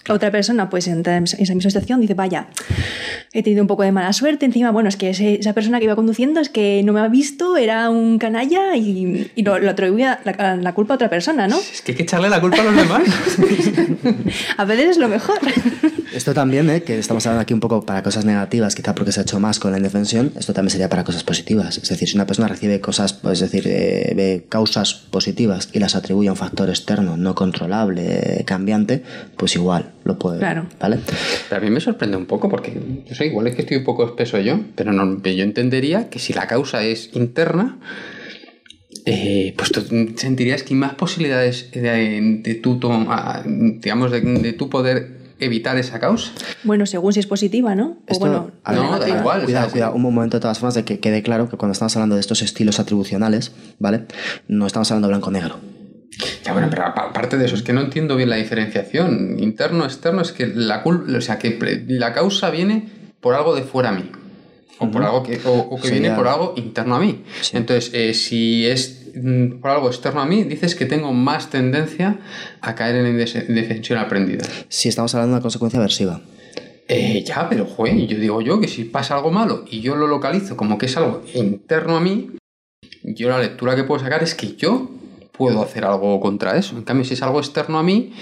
[0.09, 2.49] Otra persona, pues en esa misma situación, dice, vaya,
[3.33, 5.85] he tenido un poco de mala suerte, encima, bueno, es que ese- esa persona que
[5.85, 9.71] iba conduciendo es que no me ha visto, era un canalla y, y lo, lo
[9.71, 11.59] atribuía la, la culpa a otra persona, ¿no?
[11.59, 13.03] Es que hay que echarle la culpa a los demás.
[14.57, 15.39] A veces es lo mejor.
[16.15, 16.83] Esto también, ¿eh?
[16.83, 19.59] que estamos hablando aquí un poco para cosas negativas, quizá porque se ha hecho más
[19.59, 21.79] con la indefensión, esto también sería para cosas positivas.
[21.79, 25.79] Es decir, si una persona recibe cosas, pues, es decir, eh, ve causas positivas y
[25.79, 29.03] las atribuye a un factor externo, no controlable, cambiante,
[29.37, 30.39] pues igual lo puede.
[30.39, 30.67] Claro.
[30.81, 30.99] ¿Vale?
[31.49, 32.73] Pero a mí me sorprende un poco porque,
[33.09, 36.19] no sé, igual es que estoy un poco espeso yo, pero no, yo entendería que
[36.19, 37.79] si la causa es interna,
[39.05, 39.81] eh, pues tú
[40.17, 41.81] sentirías que hay más posibilidades de,
[42.43, 42.61] de
[43.11, 46.31] a- digamos, de, de tú poder evitar esa causa.
[46.63, 47.87] Bueno, según si es positiva, ¿no?
[47.87, 51.01] O Esto- bueno, no, da igual, Cuidado, cuidado, un momento de todas formas de que
[51.01, 54.03] quede claro que cuando estamos hablando de estos estilos atribucionales, ¿vale?
[54.47, 55.57] No estamos hablando blanco-negro.
[56.45, 59.37] Ya bueno, pero apa- aparte de eso, es que no entiendo bien la diferenciación.
[59.39, 62.89] Interno, externo, es que la cul- o sea, que la causa viene
[63.21, 64.11] por algo de fuera a mí.
[64.79, 67.23] O por algo que, o, o que viene por algo interno a mí.
[67.41, 67.57] Sí.
[67.57, 72.19] Entonces, eh, si es mm, por algo externo a mí, dices que tengo más tendencia
[72.61, 73.07] a caer en
[73.49, 74.45] indefensión aprendida.
[74.69, 76.21] Si estamos hablando de una consecuencia aversiva.
[76.89, 80.09] Eh, ya, pero joder, yo digo yo que si pasa algo malo y yo lo
[80.09, 82.33] localizo como que es algo interno a mí,
[83.05, 84.91] yo la lectura que puedo sacar es que yo
[85.33, 86.77] puedo hacer algo contra eso.
[86.77, 88.13] En cambio, si es algo externo a mí,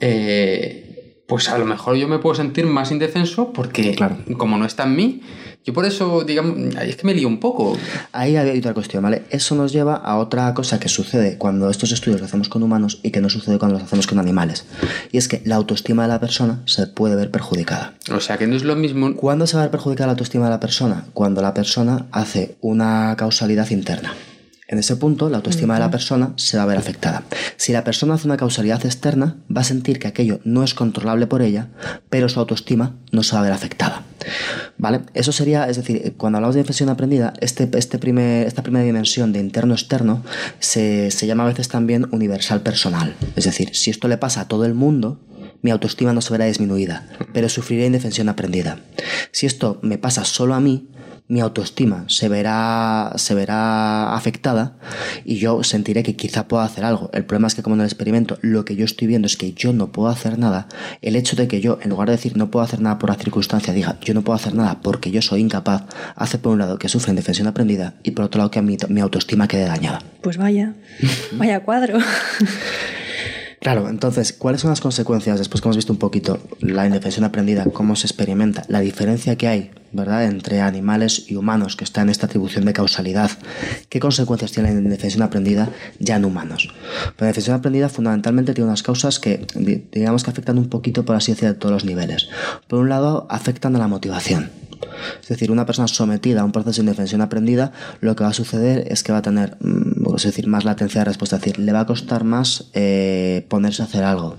[0.00, 4.16] eh, pues a lo mejor yo me puedo sentir más indefenso porque Claro.
[4.36, 5.20] como no está en mí,
[5.64, 7.74] yo por eso, digamos, ahí es que me lío un poco.
[8.12, 9.22] Ahí hay otra cuestión, ¿vale?
[9.30, 13.00] Eso nos lleva a otra cosa que sucede cuando estos estudios los hacemos con humanos
[13.02, 14.66] y que no sucede cuando los hacemos con animales.
[15.10, 17.94] Y es que la autoestima de la persona se puede ver perjudicada.
[18.14, 19.14] O sea que no es lo mismo.
[19.16, 21.06] ¿Cuándo se va a ver perjudicada la autoestima de la persona?
[21.14, 24.12] Cuando la persona hace una causalidad interna.
[24.66, 27.22] En ese punto, la autoestima de la persona se va a ver afectada.
[27.56, 31.26] Si la persona hace una causalidad externa, va a sentir que aquello no es controlable
[31.26, 31.68] por ella,
[32.08, 34.02] pero su autoestima no se va a ver afectada.
[34.78, 35.00] ¿Vale?
[35.12, 39.32] Eso sería, es decir, cuando hablamos de inflexión aprendida, este, este primer, esta primera dimensión
[39.34, 40.22] de interno-externo
[40.60, 43.14] se, se llama a veces también universal personal.
[43.36, 45.20] Es decir, si esto le pasa a todo el mundo,
[45.64, 48.80] mi autoestima no se verá disminuida, pero sufriré indefensión aprendida.
[49.32, 50.90] Si esto me pasa solo a mí,
[51.26, 54.76] mi autoestima se verá, se verá afectada
[55.24, 57.08] y yo sentiré que quizá pueda hacer algo.
[57.14, 59.54] El problema es que como en el experimento lo que yo estoy viendo es que
[59.54, 60.68] yo no puedo hacer nada,
[61.00, 63.16] el hecho de que yo, en lugar de decir no puedo hacer nada por la
[63.16, 66.78] circunstancia, diga yo no puedo hacer nada porque yo soy incapaz, hace por un lado
[66.78, 70.02] que sufra indefensión aprendida y por otro lado que mi, mi autoestima quede dañada.
[70.20, 70.74] Pues vaya,
[71.32, 71.96] vaya cuadro.
[73.64, 77.64] Claro, entonces, ¿cuáles son las consecuencias después que hemos visto un poquito la indefensión aprendida,
[77.72, 82.10] cómo se experimenta, la diferencia que hay, ¿verdad?, entre animales y humanos que está en
[82.10, 83.30] esta atribución de causalidad?
[83.88, 86.74] ¿Qué consecuencias tiene la indefensión aprendida ya en humanos?
[87.16, 91.16] La indefensión aprendida fundamentalmente tiene unas causas que, di- digamos que afectan un poquito, por
[91.16, 92.28] así decirlo, a todos los niveles.
[92.68, 94.50] Por un lado, afectan a la motivación.
[95.22, 98.34] Es decir, una persona sometida a un proceso de indefensión aprendida, lo que va a
[98.34, 101.36] suceder es que va a tener, mm, es decir, más latencia de respuesta.
[101.36, 104.36] Es decir, le va a costar más eh, ponerse a hacer algo.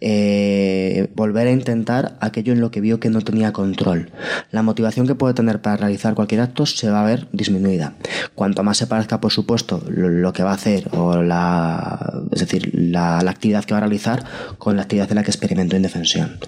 [0.00, 4.10] Eh, volver a intentar aquello en lo que vio que no tenía control.
[4.50, 7.94] La motivación que puede tener para realizar cualquier acto se va a ver disminuida.
[8.34, 12.70] Cuanto más se parezca, por supuesto, lo, que va a hacer o la, es decir,
[12.74, 14.24] la, la actividad que va a realizar
[14.58, 16.38] con la actividad en la que experimentó indefensión.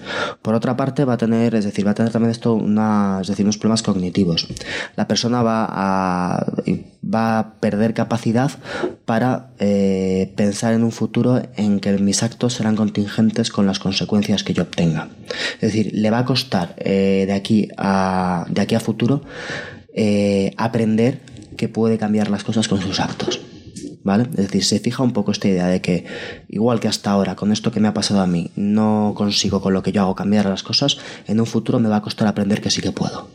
[0.41, 3.27] Por otra parte, va a tener, es decir, va a tener también esto una, es
[3.27, 4.47] decir, unos problemas cognitivos.
[4.95, 6.45] La persona va a,
[7.03, 8.48] va a perder capacidad
[9.05, 14.43] para eh, pensar en un futuro en que mis actos serán contingentes con las consecuencias
[14.43, 15.09] que yo obtenga.
[15.55, 19.23] Es decir, le va a costar eh, de, aquí a, de aquí a futuro
[19.93, 21.21] eh, aprender
[21.57, 23.41] que puede cambiar las cosas con sus actos.
[24.01, 24.23] ¿Vale?
[24.31, 26.05] Es decir, se fija un poco esta idea de que,
[26.47, 29.73] igual que hasta ahora, con esto que me ha pasado a mí, no consigo con
[29.73, 32.61] lo que yo hago cambiar las cosas, en un futuro me va a costar aprender
[32.61, 33.27] que sí que puedo.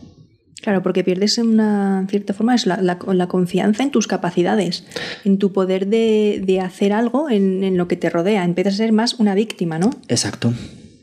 [0.65, 4.85] Claro, porque pierdes en una cierta forma es la, la- confianza en tus capacidades,
[5.27, 8.45] en tu poder de, de hacer algo en, en lo que te rodea.
[8.47, 9.91] Empiezas a ser más una víctima, ¿no?
[10.09, 10.55] Exacto,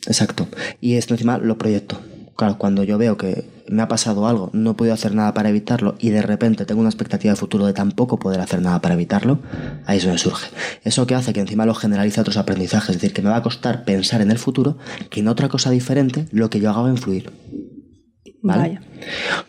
[0.08, 0.48] exacto.
[0.82, 2.00] Y esto encima lo proyecto.
[2.36, 5.50] Claro, cuando yo veo que me ha pasado algo, no he podido hacer nada para
[5.50, 8.96] evitarlo y de repente tengo una expectativa de futuro de tampoco poder hacer nada para
[8.96, 9.42] evitarlo,
[9.86, 10.50] ahí es donde surge.
[10.84, 13.36] Eso que hace que encima lo generalice a otros aprendizajes, es decir, que me va
[13.36, 14.80] a costar pensar en el futuro
[15.12, 17.30] que en otra cosa diferente lo que yo haga va a influir.
[18.44, 18.62] ¿Vale?
[18.62, 18.82] Vaya.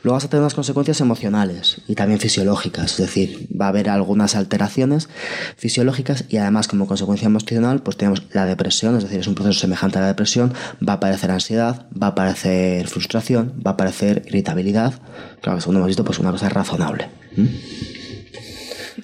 [0.03, 3.89] Luego vas a tener unas consecuencias emocionales y también fisiológicas, es decir, va a haber
[3.89, 5.09] algunas alteraciones
[5.57, 9.61] fisiológicas y además como consecuencia emocional pues tenemos la depresión, es decir, es un proceso
[9.61, 10.53] semejante a la depresión,
[10.87, 14.95] va a aparecer ansiedad, va a aparecer frustración, va a aparecer irritabilidad,
[15.41, 17.09] claro, según hemos visto pues una cosa razonable.
[17.37, 17.47] ¿Mm?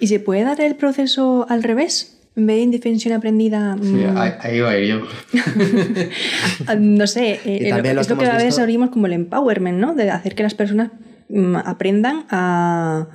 [0.01, 2.18] ¿Y se puede dar el proceso al revés?
[2.39, 5.01] En vez de indefensión aprendida, Sí, mm, ahí, ahí va a ir yo.
[6.79, 9.13] no sé, eh, lo es que lo que hemos a veces visto- abrimos como el
[9.13, 9.95] empowerment, ¿no?
[9.95, 10.91] De hacer que las personas
[11.29, 13.09] mm, aprendan a,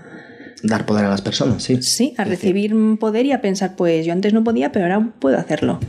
[0.61, 1.81] Dar poder a las personas, sí.
[1.81, 4.85] sí, a Es decir, recibir poder y a pensar, pues yo antes no podía, pero
[4.85, 5.79] ahora puedo hacerlo.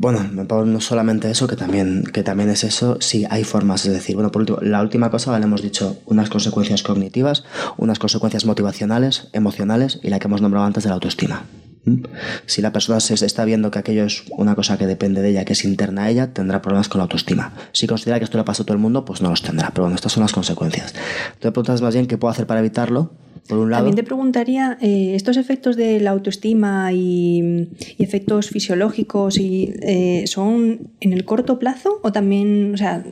[0.00, 4.14] Bueno, no solamente eso, que también, que también es eso, sí, hay formas, es decir,
[4.14, 7.42] bueno, por último, la última cosa, vale, hemos dicho unas consecuencias cognitivas,
[7.78, 11.42] unas consecuencias motivacionales, emocionales y la que hemos nombrado antes de la autoestima.
[11.84, 12.04] ¿Mm?
[12.46, 15.44] Si la persona se está viendo que aquello es una cosa que depende de ella,
[15.44, 17.52] que es interna a ella, tendrá problemas con la autoestima.
[17.72, 19.70] Si considera que esto le pasa a todo el mundo, pues no los tendrá.
[19.70, 20.94] Pero bueno, estas son las consecuencias.
[21.26, 23.12] Entonces, preguntas más bien qué puedo hacer para evitarlo,
[23.48, 23.84] por un lado.
[23.84, 31.12] También te preguntaría, eh, estos efectos de la autoestima y, efectos fisiológicos eh, son en
[31.12, 33.04] el corto plazo o también, o sea,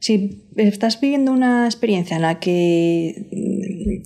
[0.00, 3.26] si estás viviendo una experiencia en la que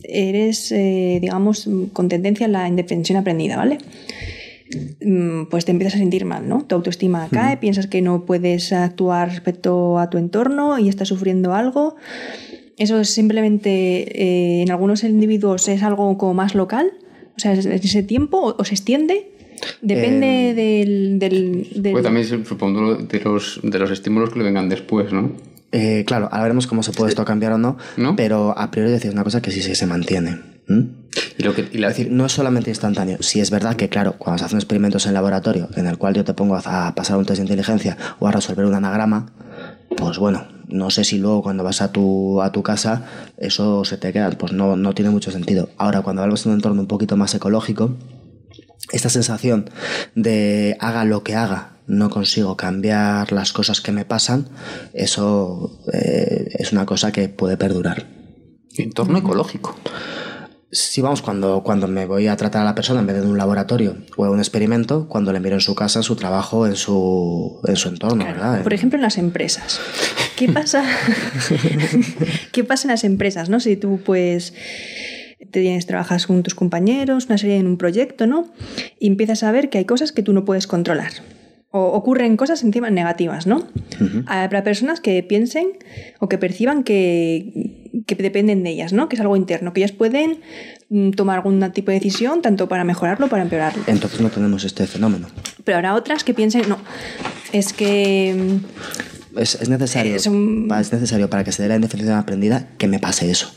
[0.05, 3.79] eres, eh, digamos, con tendencia a la indefensión aprendida, ¿vale?
[5.05, 6.65] Mm, Pues te empiezas a sentir mal, ¿no?
[6.65, 11.55] Tu autoestima cae, piensas que no puedes actuar respecto a tu entorno y estás sufriendo
[11.55, 11.97] algo.
[12.77, 16.93] Eso es simplemente eh, en algunos individuos es algo como más local,
[17.37, 19.31] o sea, es- es ese tiempo o, o se extiende.
[19.81, 24.45] Depende Eh, del, del, del- Pues también supongo de los, de los estímulos que le
[24.45, 25.31] vengan después, ¿no?
[25.77, 28.15] Eh, claro, ahora veremos cómo se puede esto cambiar o no, ¿No?
[28.15, 30.41] pero a priori decir una cosa que sí, sí se mantiene.
[30.69, 30.83] ¿Mm?
[31.37, 33.19] Y lo que, y la, Es decir, no es solamente instantáneo.
[33.21, 36.25] Si es verdad que, claro, cuando se hacen experimentos en laboratorio en el cual yo
[36.25, 39.33] te pongo a, a pasar un test de inteligencia o a resolver un anagrama,
[39.97, 43.05] pues bueno, no sé si luego cuando vas a tu, a tu casa
[43.37, 45.71] eso se te queda, pues no, no tiene mucho sentido.
[45.77, 47.97] Ahora, cuando hablamos de un entorno un poquito más ecológico,
[48.93, 49.71] esta sensación
[50.15, 54.49] de haga lo que haga, no consigo cambiar las cosas que me pasan,
[54.93, 58.07] eso eh, es una cosa que puede perdurar.
[58.77, 59.77] entorno ecológico.
[60.71, 63.29] Si vamos, cuando, cuando me voy a tratar a la persona en vez de en
[63.29, 66.67] un laboratorio o en un experimento, cuando le miro en su casa, en su trabajo,
[66.67, 68.61] en su, en su entorno, ¿verdad?
[68.65, 69.79] Por ejemplo, en las empresas.
[70.37, 70.85] ¿Qué pasa?
[72.53, 73.61] ¿Qué pasa en las empresas, no?
[73.61, 74.53] Si tú, pues,
[75.39, 78.49] te tienes, trabajas con tus compañeros, una serie en un proyecto, ¿no?
[78.99, 81.13] Y empiezas a ver que hay cosas que tú no puedes controlar.
[81.77, 83.65] O ocurren cosas encima negativas, ¿no?
[84.27, 85.71] Habrá personas que piensen
[86.21, 89.09] o que perciban que, que dependen de ellas, ¿no?
[89.09, 90.39] Que es algo interno, que ellas pueden
[90.89, 93.83] mm, tomar algún tipo de decisión tanto para mejorarlo o para empeorarlo.
[93.89, 95.27] Entonces no tenemos este fenómeno.
[95.65, 96.79] Pero habrá otras que piensen, no,
[97.53, 98.61] es que
[99.35, 102.15] mm, Es, es necesario, Es un- pa- es necesario para que se dé la indefensión
[102.15, 103.51] aprendida que me pase eso.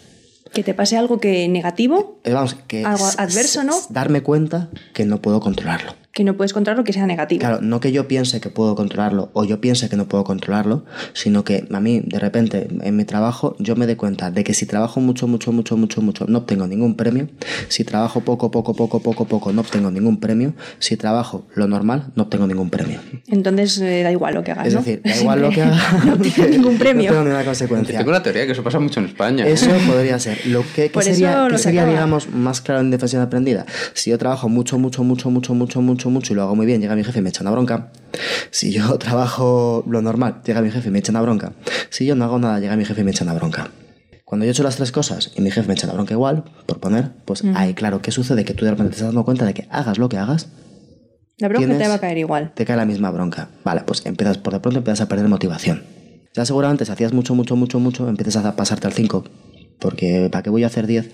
[0.54, 3.76] que te pase algo que negativo, Es, vamos, que Algo adverso, ¿no?
[3.92, 5.94] Darme cuenta que no puedo controlarlo.
[6.18, 7.42] Que no puedes controlar lo que sea negativo.
[7.42, 10.84] Claro, no que yo piense que puedo controlarlo o yo piense que no puedo controlarlo,
[11.14, 14.56] sino que a mí de repente en mi trabajo yo me dé cuenta de que
[14.56, 17.30] si trabajo mucho, mucho, mucho, mucho, mucho, no obtengo ningún premio,
[17.68, 22.08] si trabajo poco, poco, poco, poco, poco, no obtengo ningún premio, si trabajo lo normal,
[22.16, 23.00] no obtengo ningún premio.
[23.28, 24.70] Entonces eh, da igual lo que hagas.
[24.70, 24.80] Es ¿no?
[24.80, 27.04] decir, da igual lo que Siempre haga, no obtienes ningún premio.
[27.04, 28.00] no tengo ninguna consecuencia.
[28.00, 29.46] Tengo la teoría que eso pasa mucho en España.
[29.46, 30.48] Eso podría ser.
[30.48, 33.68] Lo que, sería, lo que sería digamos, más claro en defensión aprendida.
[33.94, 36.82] Si yo trabajo mucho, mucho, mucho, mucho, mucho, mucho, mucho y lo hago muy bien,
[36.82, 37.92] llega mi jefe y me echa una bronca.
[38.52, 41.54] Si yo trabajo lo normal, llega mi jefe y me echa una bronca.
[41.90, 43.70] Si yo no hago nada, llega mi jefe y me echa una bronca.
[44.26, 46.44] Cuando yo he hecho las tres cosas y mi jefe me echa la bronca igual,
[46.66, 48.44] por poner, pues ahí, claro, ¿qué sucede?
[48.44, 50.50] Que tú de repente te estás dando cuenta de que hagas lo que hagas,
[51.38, 52.52] La bronca te tienes- va a caer igual.
[52.54, 53.50] te cae la misma bronca.
[53.64, 55.84] Vale, pues empiezas, por de pronto empiezas a perder motivación.
[56.34, 59.24] Ya seguramente si hacías mucho, mucho, mucho, mucho, empiezas a pasarte al 5.
[59.80, 61.10] Porque ¿para qué voy a hacer 10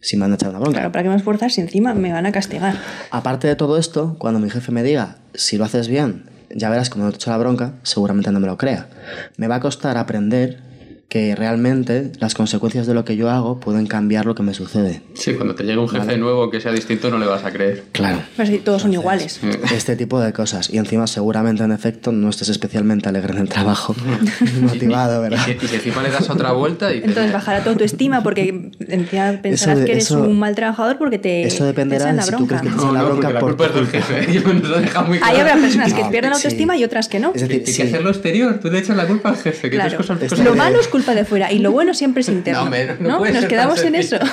[0.00, 0.78] si me han echado una bronca?
[0.78, 2.76] Claro, ¿para qué me si encima me van a castigar?
[3.10, 6.90] Aparte de todo esto, cuando mi jefe me diga, si lo haces bien, ya verás
[6.90, 8.88] como no te echo la bronca, seguramente no me lo crea.
[9.36, 10.60] Me va a costar aprender
[11.08, 15.02] que realmente las consecuencias de lo que yo hago pueden cambiar lo que me sucede.
[15.14, 17.84] Sí, cuando te llega un jefe nuevo que sea distinto no le vas a creer.
[17.92, 18.18] Claro.
[18.36, 19.38] Pero sí, todos son iguales.
[19.72, 20.68] Este tipo de cosas.
[20.68, 23.94] Y encima seguramente en efecto no estés especialmente alegre en el trabajo,
[24.60, 25.46] motivado, ¿verdad?
[25.46, 26.98] Y, si- y si encima le das otra vuelta y...
[26.98, 31.18] Entonces bajará tu autoestima porque encima pensarás de- que eres eso- un mal trabajador porque
[31.18, 33.40] te eso dependerá de la si tú crees que No, la no, bronca porque la
[33.40, 34.40] por culpa es del jefe.
[35.06, 35.38] Muy Ahí claro.
[35.40, 36.46] habrá personas que No, pierden la sí.
[36.46, 37.32] autoestima y otras que no.
[37.34, 37.82] Es decir, Hay que sí.
[37.82, 39.96] hacerlo exterior, tú le echas la culpa al jefe, que Claro.
[39.96, 40.38] tus cosas...
[40.40, 42.60] Lo malo es culpa de fuera y lo bueno siempre es interno.
[42.60, 43.18] No, hombre, no ¿no?
[43.18, 44.16] puede Nos ser quedamos en eso.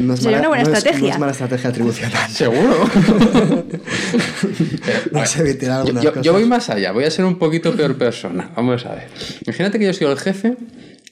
[0.00, 1.08] No es Sería mala- una buena no es- estrategia.
[1.08, 2.30] no es mala estrategia atribucional.
[2.30, 2.84] Seguro.
[5.12, 6.22] Pero, evitar yo, cosas.
[6.24, 8.50] yo voy más allá, voy a ser un poquito peor persona.
[8.56, 9.08] Vamos a ver.
[9.46, 10.56] Imagínate que yo soy el jefe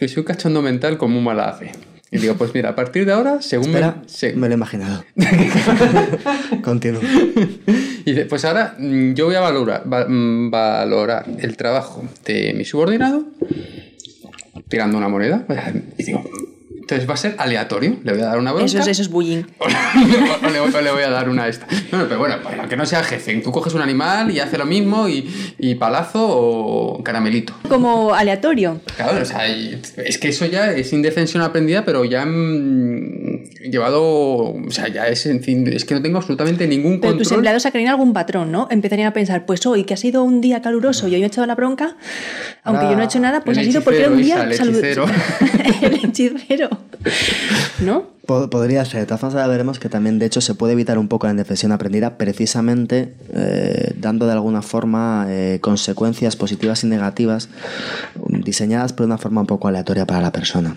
[0.01, 1.73] y soy un cachondo mental como un mala fe.
[2.11, 4.57] Y digo, pues mira, a partir de ahora, según Espera, me, se- me lo he
[4.57, 5.05] imaginado.
[6.65, 7.03] Continúo.
[8.07, 12.55] Y dice, pues ahora mm, yo voy a valorar, va- mm, valorar el trabajo de
[12.55, 13.25] mi subordinado
[14.69, 15.47] tirando una moneda.
[15.99, 16.23] Y digo,
[16.89, 17.99] entonces va a ser aleatorio.
[18.03, 18.65] Le voy a dar una bronca.
[18.65, 19.43] Eso es, eso es bullying.
[19.59, 21.67] o, le, o le voy a dar una esta.
[21.93, 23.35] No, no, pero bueno, para que no sea jefe.
[23.43, 25.29] Tú coges un animal y hace lo mismo y,
[25.59, 27.53] y palazo o caramelito.
[27.69, 28.81] Como aleatorio.
[28.97, 34.71] Claro, o sea, es que eso ya es indefensión aprendida, pero ya mm, llevado, o
[34.71, 37.39] sea, ya es, en fin, es que no tengo absolutamente ningún Pero tus control.
[37.41, 38.67] empleados sacarían algún patrón, ¿no?
[38.71, 41.29] Empezarían a pensar, pues hoy que ha sido un día caluroso y hoy me he
[41.29, 41.97] echado la bronca,
[42.65, 44.63] aunque Ah, yo no he hecho nada, pues ha sido porque era un día Isa,
[44.63, 45.07] el hechicero.
[45.83, 46.69] el hechicero.
[47.81, 48.05] ¿No?
[48.27, 49.01] Po- Podría ser.
[49.01, 51.73] De todas formas, veremos que también, de hecho, se puede evitar un poco la indefensión
[51.73, 57.49] aprendida precisamente eh, dando de alguna forma eh, consecuencias positivas y negativas
[58.17, 60.77] um, diseñadas por una forma un poco aleatoria para la persona.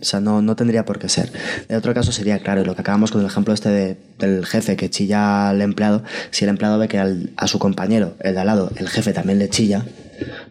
[0.00, 1.32] O sea, no, no tendría por qué ser.
[1.70, 4.76] En otro caso sería, claro, lo que acabamos con el ejemplo este de- del jefe
[4.76, 6.02] que chilla al empleado,
[6.32, 9.38] si el empleado ve que a su compañero, el de al lado, el jefe también
[9.38, 9.84] le chilla,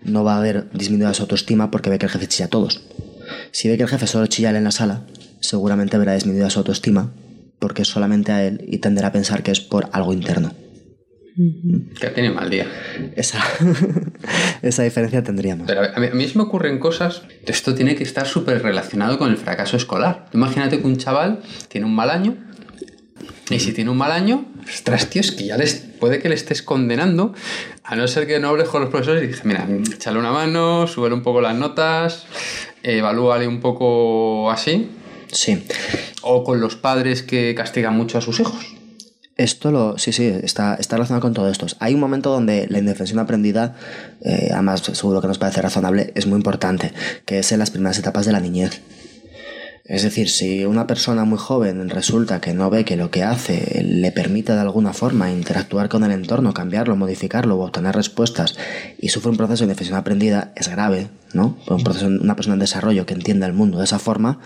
[0.03, 2.81] no va a haber disminuida su autoestima porque ve que el jefe chilla a todos.
[3.51, 5.05] Si ve que el jefe solo chilla en la sala,
[5.39, 7.11] seguramente verá disminuida su autoestima
[7.63, 10.51] porque es solamente a él y tenderá a pensar que es por algo interno.
[11.97, 12.67] Que tiene mal día.
[13.15, 13.41] Esa,
[14.61, 15.65] esa diferencia tendríamos.
[15.65, 17.21] Pero a mí, a mí se me ocurren cosas.
[17.45, 20.25] Esto tiene que estar súper relacionado con el fracaso escolar.
[20.33, 22.35] Imagínate que un chaval tiene un mal año.
[23.49, 26.35] Y si tiene un mal año, ostras, tío, es que ya les, puede que le
[26.35, 27.33] estés condenando.
[27.85, 30.85] A no ser que no hables con los profesores y dije, mira, échale una mano,
[30.87, 32.25] súbele un poco las notas,
[32.83, 34.89] evalúale un poco así.
[35.31, 35.65] Sí.
[36.21, 38.75] O con los padres que castigan mucho a sus hijos.
[39.35, 41.65] Esto lo, sí, sí, está, está relacionado con todo esto.
[41.79, 43.75] Hay un momento donde la indefensión aprendida,
[44.21, 46.93] eh, además seguro que nos parece razonable, es muy importante,
[47.25, 48.81] que es en las primeras etapas de la niñez.
[49.85, 53.83] Es decir, si una persona muy joven resulta que no ve que lo que hace
[53.83, 58.55] le permite de alguna forma interactuar con el entorno, cambiarlo, modificarlo o obtener respuestas
[58.97, 61.57] y sufre un proceso de indefensión aprendida, es grave, ¿no?
[61.67, 64.39] Un proceso, una persona en desarrollo que entienda el mundo de esa forma,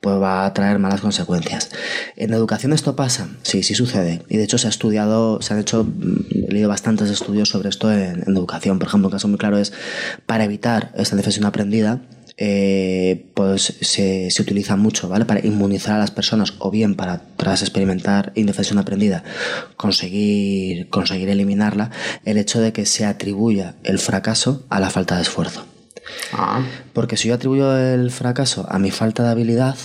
[0.00, 1.70] pues va a traer malas consecuencias.
[2.16, 4.22] En educación esto pasa, sí, sí sucede.
[4.28, 7.68] Y de hecho se ha estudiado, se han hecho, mm, he leído bastantes estudios sobre
[7.68, 8.80] esto en, en educación.
[8.80, 9.72] Por ejemplo, un caso muy claro es
[10.26, 12.00] para evitar esta indefensión aprendida,
[12.42, 15.26] eh, pues se, se utiliza mucho, ¿vale?
[15.26, 19.22] Para inmunizar a las personas o bien para, tras experimentar indefensión aprendida,
[19.76, 21.90] conseguir, conseguir eliminarla,
[22.24, 25.66] el hecho de que se atribuya el fracaso a la falta de esfuerzo.
[26.32, 26.64] Ah,
[26.94, 29.76] Porque si yo atribuyo el fracaso a mi falta de habilidad,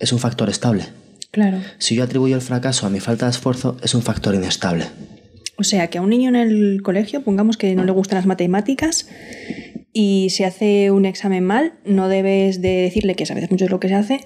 [0.00, 0.84] es un factor estable.
[1.30, 1.58] Claro.
[1.78, 4.86] Si yo atribuyo el fracaso a mi falta de esfuerzo, es un factor inestable.
[5.60, 8.26] O sea, que a un niño en el colegio, pongamos que no le gustan las
[8.26, 9.08] matemáticas
[10.00, 13.80] y se hace un examen mal, no debes de decirle que sabes mucho de lo
[13.80, 14.20] que se hace,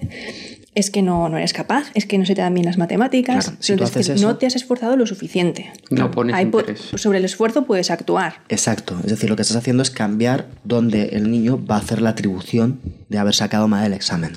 [0.75, 3.45] es que no, no eres capaz, es que no se te dan bien las matemáticas,
[3.45, 5.71] Claro, si tú entonces haces que no te has esforzado lo suficiente.
[5.89, 6.91] no pones Ahí po- interés.
[6.95, 8.35] sobre el esfuerzo puedes actuar.
[8.49, 8.99] Exacto.
[9.03, 12.11] Es decir, lo que estás haciendo es cambiar donde el niño va a hacer la
[12.11, 14.33] atribución de haber sacado mal el examen.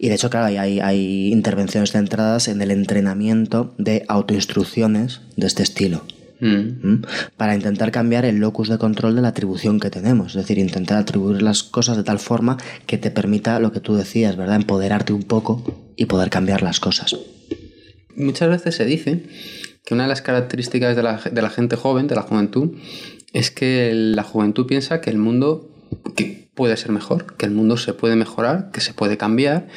[0.00, 5.46] Y de hecho, claro, hay, hay, hay intervenciones centradas en el entrenamiento de autoinstrucciones de
[5.46, 6.02] este estilo.
[6.40, 6.84] Mm.
[6.84, 7.00] ¿m?
[7.36, 10.28] Para intentar cambiar el locus de control de la atribución que tenemos.
[10.28, 13.94] Es decir, intentar atribuir las cosas de tal forma que te permita lo que tú
[13.94, 14.56] decías, ¿verdad?
[14.56, 17.16] Empoderarte un poco y poder cambiar las cosas.
[18.16, 19.22] Muchas veces se dice
[19.84, 22.76] que una de las características de la, de la gente joven, de la juventud,
[23.32, 25.70] es que la juventud piensa que el mundo
[26.16, 29.68] que puede ser mejor, que el mundo se puede mejorar, que se puede cambiar,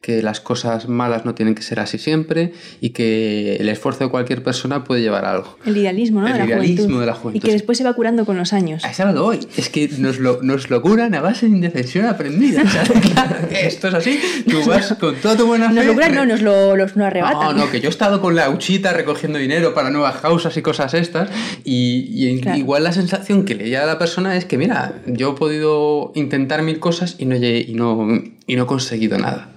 [0.00, 4.10] que las cosas malas no tienen que ser así siempre y que el esfuerzo de
[4.10, 5.56] cualquier persona puede llevar a algo.
[5.64, 6.26] El idealismo, ¿no?
[6.26, 7.00] El de, la idealismo juventud.
[7.00, 8.84] de la juventud, Y que después se va curando con los años.
[8.84, 9.46] A esa lo doy.
[9.56, 12.62] Es que nos lo, nos lo curan a base de indefensión aprendida.
[13.14, 14.18] Claro que esto es así.
[14.50, 15.74] Tú vas con toda tu buena fe.
[15.76, 17.56] Nos lo curan, no, nos lo, los- lo arrebatan.
[17.56, 20.62] No, no, que yo he estado con la huchita recogiendo dinero para nuevas causas y
[20.62, 21.30] cosas estas.
[21.64, 22.58] Y, y Claro.
[22.58, 26.10] igual la sensación que le llega a la persona es que, mira, yo he podido
[26.24, 28.08] intentar mil cosas y no, y no,
[28.46, 29.50] y no he conseguido nada.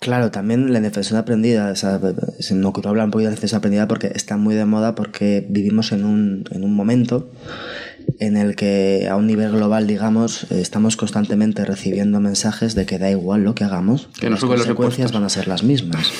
[0.00, 2.00] Claro, también la indefensión aprendida, o sea,
[2.52, 5.92] no quiero hablar un poquito de indefensión aprendida porque está muy de moda porque vivimos
[5.92, 7.30] en un, en un momento
[8.18, 13.10] en el que a un nivel global, digamos, estamos constantemente recibiendo mensajes de que da
[13.10, 16.10] igual lo que hagamos, que, las consecuencias van a ser las mismas.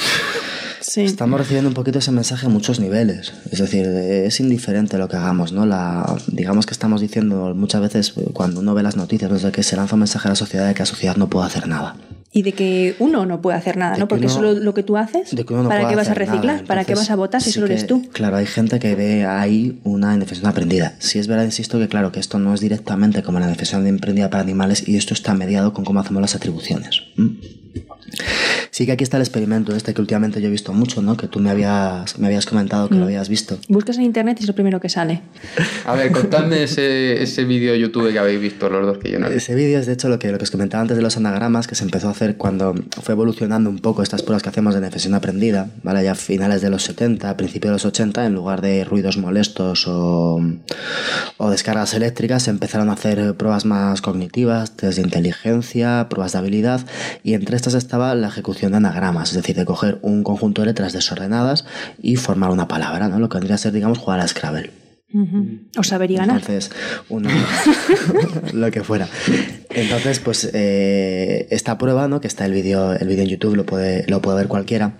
[0.97, 3.33] Estamos recibiendo un poquito ese mensaje a muchos niveles.
[3.51, 5.67] Es decir, es indiferente lo que hagamos, ¿no?
[5.67, 9.77] La, digamos que estamos diciendo muchas veces cuando uno ve las noticias, de que se
[9.77, 11.97] lanza un mensaje a la sociedad de que la sociedad no puede hacer nada.
[12.33, 14.07] Y de que uno no puede hacer nada, ¿no?
[14.07, 15.35] Porque solo lo que tú haces,
[15.69, 16.65] ¿para qué vas a reciclar?
[16.65, 18.09] ¿Para qué vas a votar si solo eres tú?
[18.13, 20.95] Claro, hay gente que ve ahí una indefensión aprendida.
[21.01, 24.31] Si es verdad, insisto, que claro, que esto no es directamente como la indefensión aprendida
[24.31, 27.03] para animales y esto está mediado con cómo hacemos las atribuciones.
[28.71, 31.17] Sí que aquí está el experimento este que últimamente yo he visto mucho, ¿no?
[31.17, 33.05] Que tú me habías, me habías comentado que lo mm.
[33.05, 33.59] habías visto.
[33.69, 35.23] Buscas en internet y es lo primero que sale.
[35.85, 39.19] A ver, contadme ese, ese vídeo de YouTube que habéis visto los dos que yo
[39.19, 41.03] no he Ese vídeo es de hecho lo que, lo que os comentaba antes de
[41.03, 44.49] los anagramas, que se empezó a hacer cuando fue evolucionando un poco estas pruebas que
[44.49, 46.05] hacemos de nefesión aprendida, ¿vale?
[46.05, 49.87] Ya a finales de los 70, principios de los 80, en lugar de ruidos molestos
[49.89, 50.41] o,
[51.37, 56.39] o descargas eléctricas, se empezaron a hacer pruebas más cognitivas, test de inteligencia, pruebas de
[56.39, 56.81] habilidad,
[57.23, 60.67] y entre estas estaba la ejecución de anagramas, es decir, de coger un conjunto de
[60.67, 61.65] letras desordenadas
[62.01, 63.19] y formar una palabra, ¿no?
[63.19, 64.71] Lo que vendría a ser, digamos, jugar a Scrabble.
[65.77, 66.41] O saber y ganar.
[66.41, 66.71] Entonces,
[68.53, 69.09] lo que fuera.
[69.73, 72.21] Entonces, pues eh, esta prueba, ¿no?
[72.21, 74.95] que está el vídeo el vídeo en YouTube, lo puede, lo puede ver cualquiera,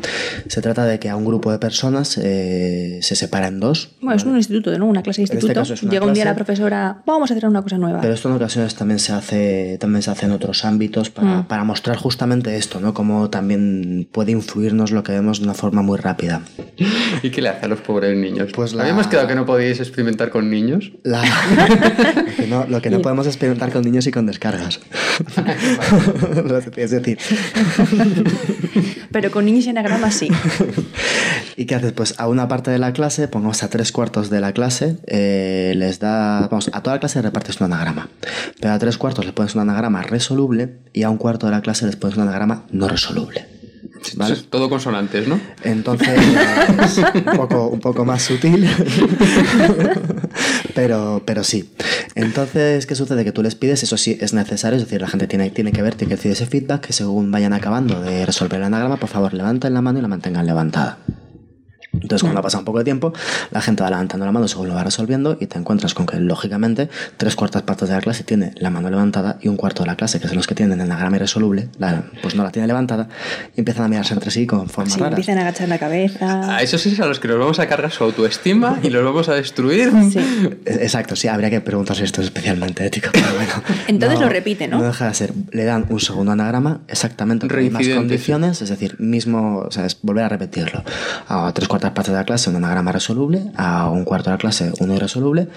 [0.47, 3.91] se trata de que a un grupo de personas eh, se separa en dos.
[4.01, 4.87] Bueno, es un instituto, ¿no?
[4.87, 5.75] Una clase de este instituto.
[5.91, 8.01] Llega un día la profesora, vamos a hacer una cosa nueva.
[8.01, 11.49] Pero esto en ocasiones también se hace, también se hace en otros ámbitos para, mm.
[11.49, 12.95] para mostrar justamente esto, ¿no?
[12.95, 16.43] Cómo también puede influirnos lo que vemos de una forma muy rápida.
[17.23, 18.53] ¿Y qué le hace a los pobres niños?
[18.55, 20.93] Pues Habíamos quedado que no podíais experimentar con niños.
[22.69, 24.60] lo que no podemos experimentar con niños y con descarga
[26.77, 27.19] es decir.
[29.13, 30.29] Pero con niños y anagramas sí.
[31.57, 31.93] ¿Y qué haces?
[31.93, 35.75] Pues a una parte de la clase, pongamos a tres cuartos de la clase, eh,
[35.77, 36.49] les da.
[36.49, 38.09] Vamos, a toda la clase repartes un anagrama.
[38.61, 41.63] Pero a tres cuartos le pones un anagrama resoluble y a un cuarto de la
[41.63, 43.47] clase les pones un anagrama no resoluble.
[44.17, 44.37] ¿Vale?
[44.49, 45.41] Todo consonantes, ¿no?
[45.63, 46.09] Entonces,
[47.15, 48.69] un, poco, un poco más sutil,
[50.75, 51.71] pero, pero sí.
[52.15, 53.25] Entonces, ¿qué sucede?
[53.25, 55.83] Que tú les pides, eso sí es necesario, es decir, la gente tiene, tiene que
[55.83, 59.09] ver, tiene que recibir ese feedback, que según vayan acabando de resolver el anagrama, por
[59.09, 60.99] favor, levanten la mano y la mantengan levantada.
[62.11, 63.13] Entonces, cuando pasa un poco de tiempo,
[63.53, 66.19] la gente va levantando la mano según lo va resolviendo y te encuentras con que,
[66.19, 69.91] lógicamente, tres cuartas partes de la clase tiene la mano levantada y un cuarto de
[69.91, 71.69] la clase, que son los que tienen el anagrama irresoluble,
[72.21, 73.09] pues no la tiene levantada
[73.57, 76.57] y empiezan a mirarse entre sí con forma sí, empiezan a agachar la cabeza.
[76.57, 79.29] A esos es a los que nos vamos a cargar su autoestima y los vamos
[79.29, 79.93] a destruir.
[80.11, 80.19] Sí.
[80.67, 83.53] Exacto, sí, habría que preguntar si esto es especialmente ético, pero bueno.
[83.87, 84.79] Entonces lo repite, ¿no?
[84.79, 85.33] No deja de ser.
[85.53, 89.87] Le dan un segundo anagrama exactamente con las mismas condiciones, es decir, mismo, o sea,
[89.87, 90.83] es volver a repetirlo.
[91.29, 94.39] A tres cuartas partes de la clase un anagrama resoluble, a un cuarto de la
[94.39, 95.49] clase uno irresoluble.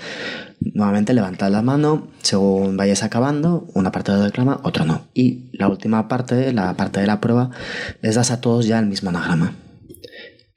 [0.59, 5.05] Nuevamente levantad la mano, según vayáis acabando, una parte lo declama, otra no.
[5.13, 7.49] Y la última parte, la parte de la prueba,
[8.01, 9.53] les das a todos ya el mismo anagrama.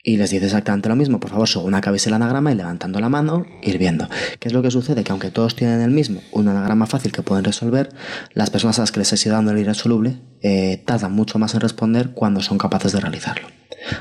[0.08, 3.08] Y les dice exactamente lo mismo, por favor, según acabéis el anagrama y levantando la
[3.08, 4.08] mano, ir viendo.
[4.38, 5.02] ¿Qué es lo que sucede?
[5.02, 7.88] Que aunque todos tienen el mismo, un anagrama fácil que pueden resolver,
[8.32, 11.54] las personas a las que les he ido dando el irresoluble eh, tardan mucho más
[11.54, 13.48] en responder cuando son capaces de realizarlo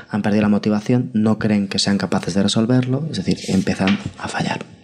[0.08, 4.28] han perdido la motivación, no creen que sean capaces de resolverlo, es decir, empiezan a
[4.28, 4.75] fallar.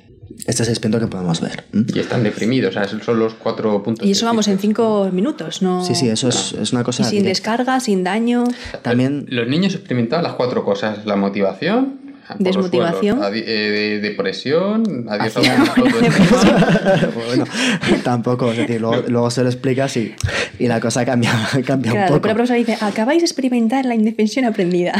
[0.46, 1.64] Este es el experimento que podemos ver.
[1.72, 4.06] Y están deprimidos, o sea, son los cuatro puntos.
[4.06, 5.84] Y eso vamos en cinco minutos, ¿no?
[5.84, 7.04] Sí, sí, eso es, una cosa.
[7.04, 8.44] sin descarga, sin daño.
[8.82, 9.26] También.
[9.28, 12.00] Los niños experimentaban las cuatro cosas: la motivación,
[12.38, 13.20] Desmotivación.
[13.34, 15.40] Eh, depresión, adiós a
[17.26, 17.44] Bueno,
[18.04, 20.14] tampoco, es decir, luego, se lo explicas y,
[20.58, 21.32] y la cosa cambia,
[21.66, 22.20] cambia un poco.
[22.22, 24.92] Pero la profesora dice, acabáis de experimentar la indefensión aprendida.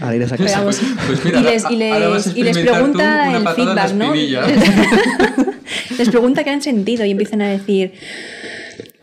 [0.00, 3.92] A ir a pues, pues mira, y les, y les, y les pregunta el feedback,
[3.94, 4.14] ¿no?
[5.98, 7.92] les pregunta qué han sentido y empiezan a decir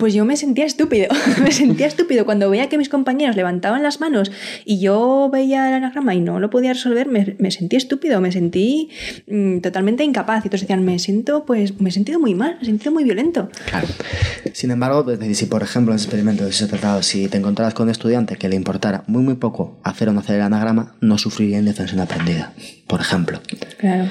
[0.06, 1.08] pues yo me sentía estúpido,
[1.42, 4.32] me sentía estúpido cuando veía que mis compañeros levantaban las manos
[4.64, 8.92] y yo veía el anagrama y no lo podía resolver, me, sentí estúpido, me sentí
[9.26, 12.62] mm, totalmente incapaz y todos decían, me siento, pues me he sentido muy mal, me
[12.62, 13.50] he sentido muy violento.
[13.68, 13.88] Claro.
[14.54, 17.86] Sin embargo, pues, si por ejemplo en ese experimento se tratado, si te encontraras con
[17.86, 21.18] un estudiante que le importara muy muy poco hacer o no hacer el anagrama, no
[21.18, 22.54] sufriría indefensión aprendida,
[22.88, 23.42] por ejemplo.
[23.78, 24.10] Claro.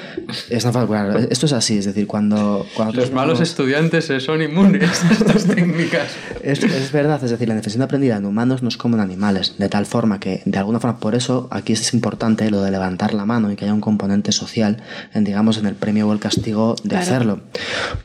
[0.51, 2.66] Esto es así, es decir, cuando...
[2.75, 6.09] cuando Los malos estudiantes son inmunes a estas técnicas.
[6.43, 9.55] Es, es verdad, es decir, la indefensión aprendida en humanos no es como en animales,
[9.59, 13.14] de tal forma que, de alguna forma, por eso aquí es importante lo de levantar
[13.14, 16.18] la mano y que haya un componente social, en, digamos, en el premio o el
[16.18, 17.03] castigo de Claro.
[17.05, 17.41] hacerlo.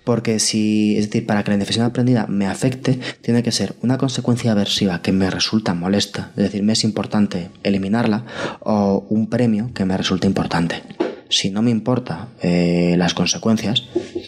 [0.03, 3.97] Porque si, es decir, para que la indefensión aprendida me afecte, tiene que ser una
[3.97, 8.23] consecuencia aversiva que me resulta molesta, es decir, me es importante eliminarla,
[8.59, 10.58] o un premio que me resulta importante.
[11.29, 13.83] Si no me importa eh, las consecuencias,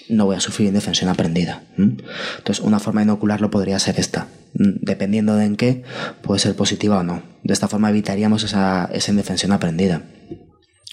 [0.09, 1.63] no voy a sufrir indefensión aprendida.
[1.77, 4.27] Entonces, una forma de inocularlo podría ser esta.
[4.53, 5.83] Dependiendo de en qué,
[6.21, 7.23] puede ser positiva o no.
[7.43, 10.03] De esta forma evitaríamos esa, esa indefensión aprendida.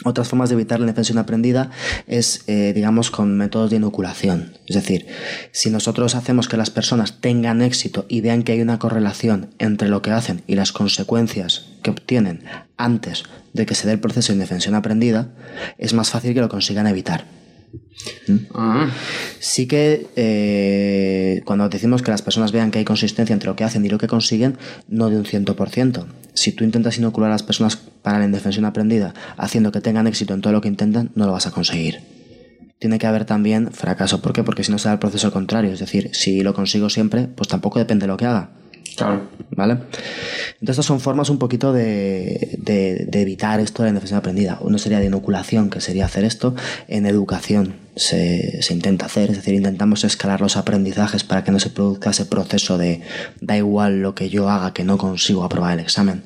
[0.05, 1.71] Otras formas de evitar la indefensión aprendida
[2.07, 4.53] es, eh, digamos, con métodos de inoculación.
[4.67, 5.09] Es decir,
[5.51, 9.89] si nosotros hacemos que las personas tengan éxito y vean que hay una correlación entre
[9.89, 12.45] lo que hacen y las consecuencias que obtienen
[12.77, 13.25] antes
[13.55, 15.33] de que se dé el proceso de indefensión aprendida,
[15.79, 17.25] es más fácil que lo consigan evitar.
[18.55, 18.91] Ah,
[19.41, 23.65] Sí que eh, cuando decimos que las personas vean que hay consistencia entre lo que
[23.65, 24.59] hacen y lo que consiguen,
[24.89, 26.07] no de un 100%.
[26.35, 30.35] Si tú intentas inocular a las personas para la indefensión aprendida, haciendo que tengan éxito
[30.35, 32.01] en todo lo que intentan, no lo vas a conseguir.
[32.79, 34.23] Tiene que haber también fracaso.
[34.23, 34.45] ¿Por qué?
[34.45, 35.73] Porque si no será el proceso contrario.
[35.73, 38.51] Es decir, si lo consigo siempre, pues tampoco depende de lo que haga.
[38.97, 39.23] Claro.
[39.51, 39.73] ¿Vale?
[39.73, 44.59] Entonces, estas son formas un poquito de, de- evitar esto de la indefensión aprendida.
[44.61, 46.55] Uno sería de inoculación, que sería hacer esto.
[46.87, 51.59] En educación se, se intenta hacer, es decir, intentamos escalar los aprendizajes para que no
[51.59, 53.01] se produzca ese proceso de
[53.41, 56.23] da igual lo que yo haga, que no consigo aprobar el examen.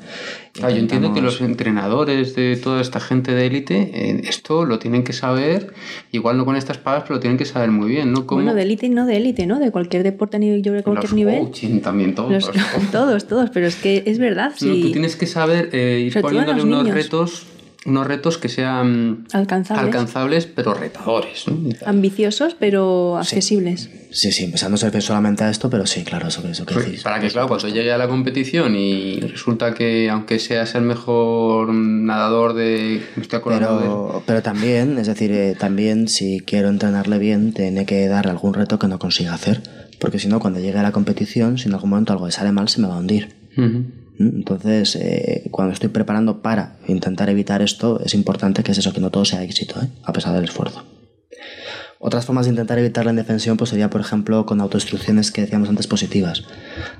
[0.62, 4.78] Ah, yo entiendo que los entrenadores de toda esta gente de élite, eh, esto lo
[4.78, 5.72] tienen que saber,
[6.10, 8.26] igual no con estas palabras, pero lo tienen que saber muy bien, ¿no?
[8.26, 9.58] Cómo Bueno, de élite y no de élite, ¿no?
[9.58, 11.38] De cualquier deporte a nivel, yo creo que cualquier los nivel.
[11.38, 12.30] coaching también, todos.
[12.32, 12.50] Los-
[12.92, 14.50] todos, todos, pero es que es verdad.
[14.50, 14.82] No, Sí.
[14.82, 16.94] tú tienes que saber eh, ir poniéndole unos niños.
[16.96, 17.46] retos,
[17.84, 19.84] unos retos que sean Alcanzables.
[19.84, 21.44] alcanzables, pero retadores.
[21.48, 21.70] ¿no?
[21.84, 23.90] Ambiciosos, pero accesibles.
[24.12, 26.66] Sí, sí, o sea, no se refiere solamente a esto, pero sí, claro, eso, eso
[26.66, 27.02] que Pues, decís.
[27.02, 31.72] Para que, claro, cuando llegue a la competición y resulta que, aunque seas el mejor
[31.72, 33.02] nadador de.
[33.16, 33.80] Me estoy acordando de.
[33.86, 38.52] Pero, pero también, es decir, eh, también si quiero entrenarle bien, tiene que darle algún
[38.54, 39.62] reto que no consiga hacer.
[39.98, 42.52] Porque si no, cuando llegue a la competición, si en algún momento algo le sale
[42.52, 43.34] mal, se me va a hundir.
[43.56, 44.01] ¿Mm?
[44.18, 49.00] Entonces, eh, cuando estoy preparando para intentar evitar esto, es importante que es eso, que
[49.00, 49.88] no todo sea éxito, ¿eh?
[50.04, 50.84] a pesar del esfuerzo.
[52.04, 55.68] Otras formas de intentar evitar la indefensión pues sería, por ejemplo, con autoinstrucciones que decíamos
[55.68, 56.42] antes positivas.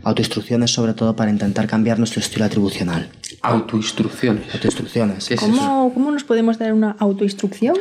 [0.04, 3.08] Autoinstrucciones sobre todo para intentar cambiar nuestro estilo atribucional.
[3.40, 4.54] Autoinstrucciones.
[4.54, 5.26] Autoinstrucciones.
[5.26, 5.50] ¿Qué es eso?
[5.50, 7.74] ¿Cómo, ¿Cómo nos podemos dar una autoinstrucción?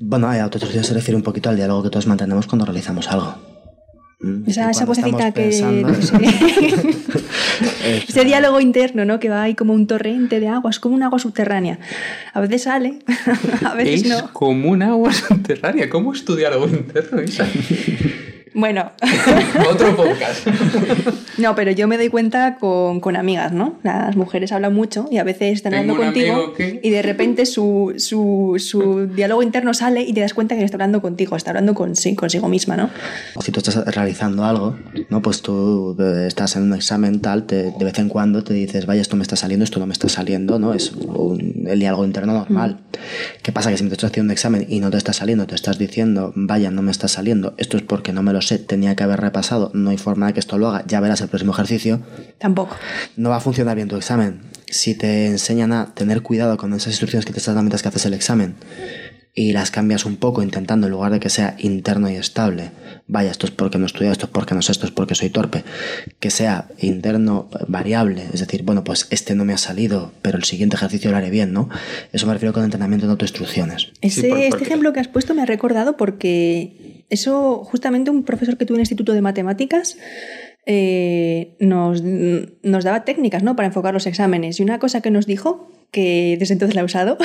[0.00, 3.59] Bueno, eh, autoinstrucción se refiere un poquito al diálogo que todos mantenemos cuando realizamos algo.
[4.20, 4.48] ¿Mm?
[4.48, 5.42] Esa, vocecita que...
[5.42, 5.92] pensando-.
[8.08, 9.18] Ese diálogo interno, ¿no?
[9.20, 11.78] Que va ahí como un torrente de agua, es como un agua subterránea.
[12.32, 13.00] A veces sale,
[13.64, 14.32] a veces Es no.
[14.32, 15.88] como un agua subterránea.
[15.88, 17.46] ¿Cómo estudiar algo interno, Isa?
[18.52, 18.90] Bueno,
[19.70, 20.46] Otro podcast.
[21.38, 23.78] no, pero yo me doy cuenta con, con amigas, ¿no?
[23.84, 27.94] Las mujeres hablan mucho y a veces están hablando contigo que- y de repente su,
[27.98, 31.50] su, su diálogo interno sale y te das cuenta que no está hablando contigo, está
[31.50, 32.90] hablando con, sí, consigo misma, ¿no?
[33.36, 34.76] O si tú estás realizando algo,
[35.10, 35.22] ¿no?
[35.22, 38.84] Pues tú eh, estás en un examen tal, te- de vez en cuando te dices,
[38.86, 40.74] vaya, esto me está saliendo, esto no me está saliendo, ¿no?
[40.74, 42.78] Es un- el diálogo interno normal.
[43.42, 43.70] ¿Qué pasa?
[43.70, 46.32] Que si me estás haciendo un examen y no te está saliendo, te estás diciendo,
[46.34, 49.20] vaya, no me está saliendo, esto es porque no me lo sé, tenía que haber
[49.20, 52.00] repasado, no hay forma de que esto lo haga, ya verás el próximo ejercicio,
[52.38, 52.76] Tampoco.
[53.16, 54.40] no va a funcionar bien tu examen.
[54.66, 57.88] Si te enseñan a tener cuidado con esas instrucciones que te estás dando mientras que
[57.88, 58.54] haces el examen
[59.32, 62.70] y las cambias un poco intentando en lugar de que sea interno y estable,
[63.06, 65.14] vaya, esto es porque no he estudiado, esto es porque no sé, esto es porque
[65.14, 65.62] soy torpe,
[66.18, 70.44] que sea interno variable, es decir, bueno, pues este no me ha salido, pero el
[70.44, 71.68] siguiente ejercicio lo haré bien, ¿no?
[72.12, 73.88] Eso me refiero con entrenamiento de autoinstrucciones.
[74.00, 78.24] Ese, por- este porque- ejemplo que has puesto me ha recordado porque eso, justamente un
[78.24, 79.96] profesor que tuve en el Instituto de Matemáticas
[80.66, 83.56] eh, nos, nos daba técnicas ¿no?
[83.56, 84.60] para enfocar los exámenes.
[84.60, 87.18] Y una cosa que nos dijo, que desde entonces la he usado,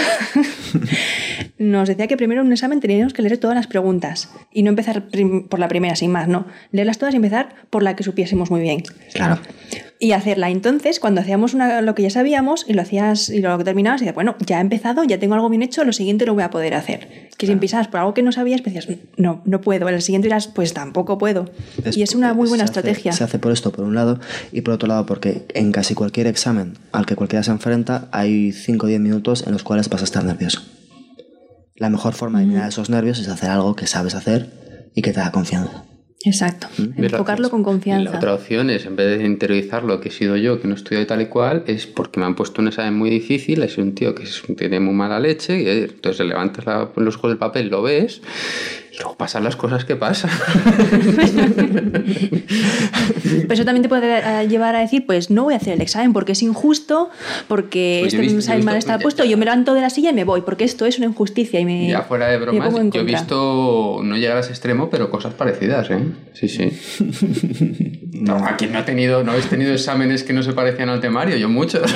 [1.57, 4.69] nos decía que primero en un examen teníamos que leer todas las preguntas y no
[4.69, 5.07] empezar
[5.49, 6.47] por la primera sin más, no.
[6.71, 8.83] Leerlas todas y empezar por la que supiésemos muy bien
[9.13, 9.39] Claro.
[10.05, 10.49] Y hacerla.
[10.49, 14.05] Entonces, cuando hacíamos una- lo que ya sabíamos y lo hacías y lo terminabas, y
[14.05, 16.49] decías, bueno, ya he empezado, ya tengo algo bien hecho, lo siguiente lo voy a
[16.51, 17.29] poder hacer.
[17.37, 19.89] Que si empezabas por algo que no sabías, pues decías, no, no puedo.
[19.89, 21.49] El siguiente dirás, pues tampoco puedo.
[21.95, 23.11] y es una muy buena se hace- estrategia.
[23.13, 24.19] se hace por esto, por un lado,
[24.51, 28.51] y por otro lado, porque en casi cualquier examen al que cualquiera se enfrenta, hay
[28.51, 30.61] 5 o 10 minutos en los cuales vas a estar nervioso.
[31.75, 35.11] La mejor forma de eliminar esos nervios es hacer algo que sabes hacer y que
[35.11, 35.83] te da confianza.
[36.25, 36.67] Exacto.
[36.97, 38.11] Enfocarlo con Y confianza.
[38.11, 40.77] la otra opción es, en vez de interiorizarlo, que he sido yo, que no he
[40.77, 43.93] estudiado tal y cual, es porque me han puesto un examen muy difícil, es un
[43.93, 44.23] tío que
[44.57, 48.21] tiene muy mala leche, y eh, entonces levantas la- los ojos del papel, lo ves,
[48.95, 50.31] y luego pasan las cosas que pasan.
[53.23, 55.81] Pero eso también te puede eh, llevar a decir, pues no voy a hacer el
[55.81, 57.09] examen porque es injusto,
[57.47, 60.11] porque Pues he este he examen mal está puesto, yo me levanto de la silla
[60.11, 61.89] y me voy, porque esto es una injusticia y me...
[61.89, 65.89] Ya fuera de bromas, yo he visto no llegar a ese extremo, pero cosas parecidas,
[65.91, 65.99] ¿eh?
[66.33, 66.71] Sí, sí.
[68.15, 71.35] No, aquí no ha tenido, no habéis tenido exámenes que no se parecían al temario,
[71.35, 71.93] yo muchos.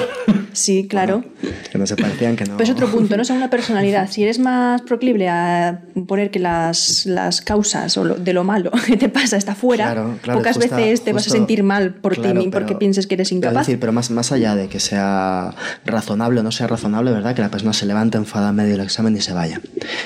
[0.53, 1.23] Sí, claro.
[1.71, 2.57] Que no se parecían, que no.
[2.57, 3.23] Pero es otro punto, ¿no?
[3.23, 4.09] Según la personalidad.
[4.11, 8.71] Si eres más proclive a poner que las, las causas o lo- de lo malo
[8.85, 11.95] que te pasa está fuera, Claro, claro, pocas justa- veces te vas a sentir mal
[11.95, 13.61] por claro, ti porque pero- pienses que eres incapaz.
[13.61, 15.53] Es decir, pero más, más allá de que sea
[15.85, 17.35] razonable o no sea razonable, ¿verdad?
[17.35, 19.61] Que la persona se levante enfada en medio del examen y se vaya.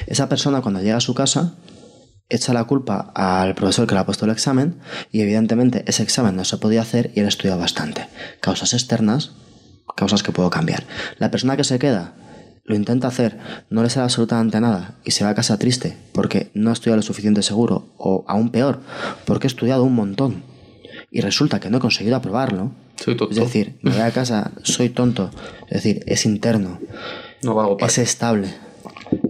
[0.08, 1.54] Esa persona cuando llega a su casa
[2.30, 4.80] echa la culpa al profesor que le ha puesto el examen
[5.12, 8.08] y evidentemente ese examen no se podía hacer y él estudió bastante.
[8.40, 9.32] Causas externas,
[9.96, 10.84] causas que puedo cambiar.
[11.18, 12.16] La persona que se queda
[12.66, 13.38] lo intenta hacer,
[13.70, 16.98] no le sale absolutamente nada y se va a casa triste porque no ha estudiado
[16.98, 18.80] lo suficiente seguro o aún peor,
[19.26, 20.44] porque he estudiado un montón
[21.12, 22.72] y resulta que no he conseguido aprobarlo.
[22.96, 23.34] Soy tonto.
[23.34, 25.30] Es decir, me voy a casa, soy tonto,
[25.68, 26.80] es decir, es interno,
[27.42, 28.54] No valgo para es estable.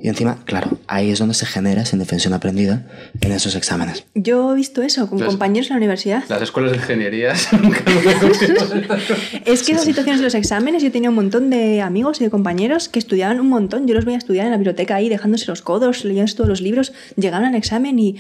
[0.03, 2.85] Y encima, claro, ahí es donde se genera esa indefensión aprendida
[3.21, 4.03] en esos exámenes.
[4.13, 6.25] Yo he visto eso con Pues- compañeros en la universidad.
[6.27, 7.47] Las escuelas de ingenierías.
[9.45, 12.29] Es que esas situaciones de los exámenes, yo tenía un montón de amigos y de
[12.29, 13.87] compañeros que estudiaban un montón.
[13.87, 16.91] Yo los veía estudiar en la biblioteca ahí, dejándose los codos, leyendo todos los libros.
[17.15, 18.17] Llegaban al examen y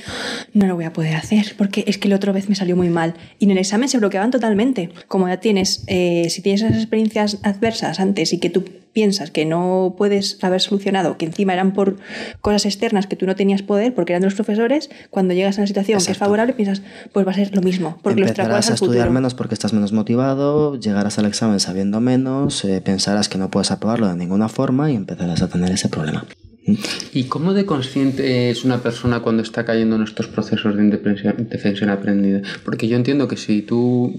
[0.53, 2.89] no lo voy a poder hacer porque es que la otra vez me salió muy
[2.89, 3.15] mal.
[3.39, 4.89] Y en el examen se bloqueaban totalmente.
[5.09, 8.63] Como ya tienes, eh, si tienes esas experiencias adversas antes y que tú
[8.93, 11.97] piensas que no puedes haber solucionado, que encima eran por
[12.41, 15.61] cosas externas que tú no tenías poder porque eran de los profesores, cuando llegas a
[15.61, 18.69] una situación que es favorable piensas, pues va a ser lo mismo, porque lo Empezarás
[18.69, 19.13] a estudiar futuro.
[19.13, 23.71] menos porque estás menos motivado, llegarás al examen sabiendo menos, eh, pensarás que no puedes
[23.71, 26.25] aprobarlo de ninguna forma y empezarás a tener ese problema.
[27.13, 31.89] ¿Y cómo de consciente es una persona cuando está cayendo en estos procesos de indefensión
[31.89, 32.41] aprendida?
[32.63, 34.17] Porque yo entiendo que si tú,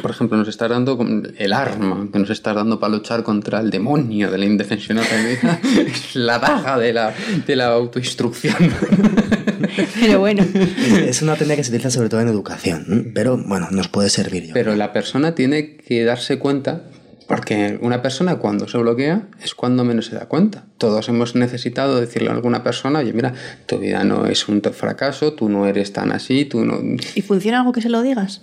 [0.00, 0.98] por ejemplo, nos estás dando
[1.36, 6.14] el arma que nos estás dando para luchar contra el demonio de la indefensión es
[6.14, 7.14] la daga de la,
[7.46, 8.54] de la autoinstrucción.
[10.00, 10.44] Pero bueno.
[11.06, 14.46] Es, una técnica que se utiliza sobre todo en educación, pero bueno, nos puede servir.
[14.46, 14.54] Yo.
[14.54, 16.82] Pero la persona tiene que darse cuenta,
[17.26, 20.66] porque una persona cuando se bloquea es cuando menos se da cuenta.
[20.78, 23.32] Todos hemos necesitado decirle a alguna persona, oye, mira,
[23.66, 26.78] tu vida no es un fracaso, tú no eres tan así, tú no...
[27.14, 28.42] ¿Y funciona algo que se lo digas?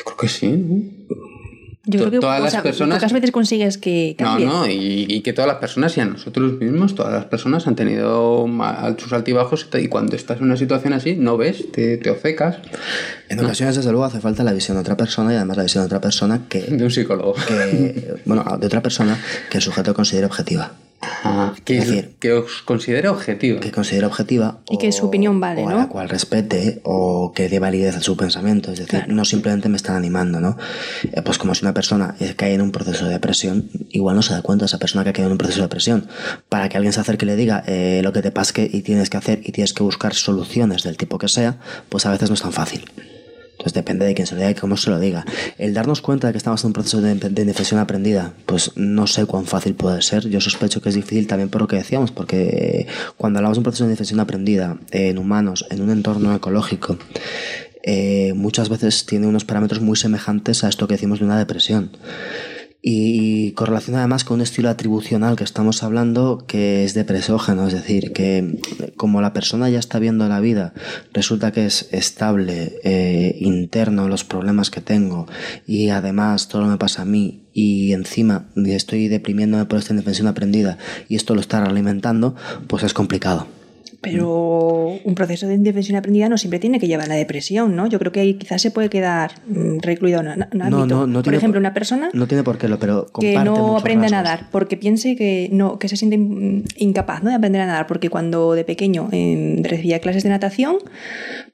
[0.00, 0.82] Yo creo que sí, ¿no?
[1.86, 4.46] Yo creo que todas o las sea, personas- pocas veces consigues que No, cambie.
[4.46, 7.74] no, y, y que todas las personas y a nosotros mismos, todas las personas han
[7.74, 8.46] tenido
[8.98, 12.58] sus altibajos y cuando estás en una situación así, no ves, te, te ofecas
[13.30, 15.82] En ocasiones, desde luego, hace falta la visión de otra persona y además la visión
[15.82, 17.34] de otra persona que, de un psicólogo.
[17.48, 19.18] que bueno, de otra persona
[19.50, 20.72] que el sujeto considere objetiva.
[21.64, 23.60] Que, Es decir, que os considere objetivo.
[23.60, 25.78] que considere objetiva Y que su opinión vale, o a ¿no?
[25.78, 28.72] la cual respete o que dé validez a su pensamiento.
[28.72, 30.56] Es decir no simplemente me están animando no
[31.12, 34.32] Eh, pues como si una persona cae en un proceso de depresión igual no se
[34.34, 36.08] da cuenta esa persona que ha caído en un proceso de depresión.
[36.48, 39.10] Para que alguien se acerque y le diga eh, lo que te pasa y tienes
[39.10, 41.58] que hacer y tienes que buscar soluciones del tipo que sea
[41.88, 42.84] pues a veces no es tan fácil
[43.60, 45.26] entonces depende de quién se lo diga y cómo se lo diga.
[45.58, 49.26] El darnos cuenta de que estamos en un proceso de, de aprendida, pues no sé
[49.26, 50.26] cuán fácil puede ser.
[50.30, 52.86] Yo sospecho que es difícil también por lo que decíamos, porque
[53.18, 56.96] cuando hablamos de un proceso de indefensión aprendida en humanos, en un entorno ecológico,
[57.82, 61.90] eh, muchas veces tiene unos parámetros muy semejantes a esto que decimos de una depresión.
[62.82, 68.12] Y correlaciona además con un estilo atribucional que estamos hablando que es depresógeno, es decir,
[68.12, 68.58] que
[68.96, 70.72] como la persona ya está viendo la vida,
[71.12, 75.26] resulta que es estable, eh, interno los problemas que tengo
[75.66, 80.78] y además todo me pasa a mí y encima estoy deprimiéndome por esta indefensión aprendida
[81.08, 82.34] y esto lo está alimentando,
[82.66, 83.59] pues es complicado.
[84.02, 87.86] Pero un proceso de indefensión aprendida no siempre tiene que llevar a la depresión, ¿no?
[87.86, 91.06] Yo creo que ahí quizás se puede quedar mm, recluido en un ámbito.
[91.12, 94.10] Por tiene ejemplo, una persona No tiene por qué, lo, pero que no aprende a
[94.10, 97.30] nadar porque piense que no que se siente mm, incapaz ¿no?
[97.30, 100.76] de aprender a nadar porque cuando de pequeño eh, recibía clases de natación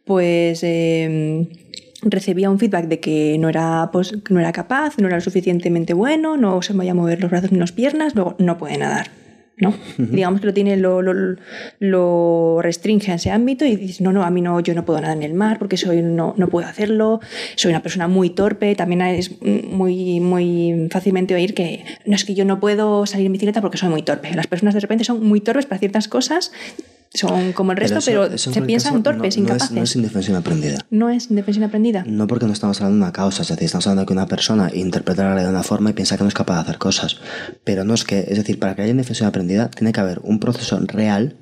[0.04, 1.48] pues eh,
[2.02, 5.94] recibía un feedback de que no era pues, no era capaz no era lo suficientemente
[5.94, 9.10] bueno no se podía mover los brazos ni las piernas luego no puede nadar
[9.58, 9.74] ¿no?
[9.96, 11.36] Digamos que lo tiene, lo, lo,
[11.78, 15.00] lo restringe a ese ámbito y dice, no, no, a mí no, yo no puedo
[15.00, 17.20] nadar en el mar porque soy, no, no puedo hacerlo,
[17.54, 22.34] soy una persona muy torpe, también es muy, muy fácilmente oír que no es que
[22.34, 24.34] yo no puedo salir en bicicleta porque soy muy torpe.
[24.34, 26.52] Las personas de repente son muy torpes para ciertas cosas
[27.16, 29.70] son como el resto, pero, eso- eso en se piensan torpes, no- no es- incapaces.
[29.76, 30.86] No es indefensión aprendida.
[30.90, 32.04] ¿No es indefensión aprendida?
[32.06, 34.26] No porque no estamos hablando de una causa, es decir, estamos hablando de que una
[34.28, 36.78] persona interpreta la realidad de una forma y piensa que no es capaz de hacer
[36.78, 37.16] cosas.
[37.64, 40.40] Pero no es que, es decir, para que haya indefensión aprendida, tiene que haber un
[40.40, 41.36] proceso real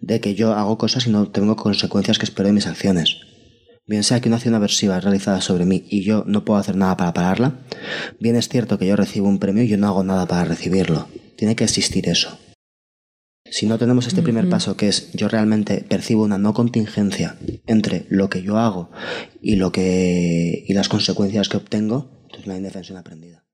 [0.00, 3.16] de que yo hago cosas y no tengo consecuencias que espero de mis acciones.
[3.86, 6.76] Bien sea que una acción aversiva es realizada sobre mí y yo no puedo hacer
[6.76, 7.54] nada para pararla,
[8.20, 11.08] bien es cierto que yo recibo un premio y yo no hago nada para recibirlo.
[11.36, 12.38] Tiene que existir eso.
[13.52, 17.36] Si no tenemos este primer paso, que es yo realmente percibo una no contingencia
[17.66, 18.90] entre lo que yo hago
[19.42, 23.44] y lo que y las consecuencias que obtengo, entonces no hay indefensión aprendida.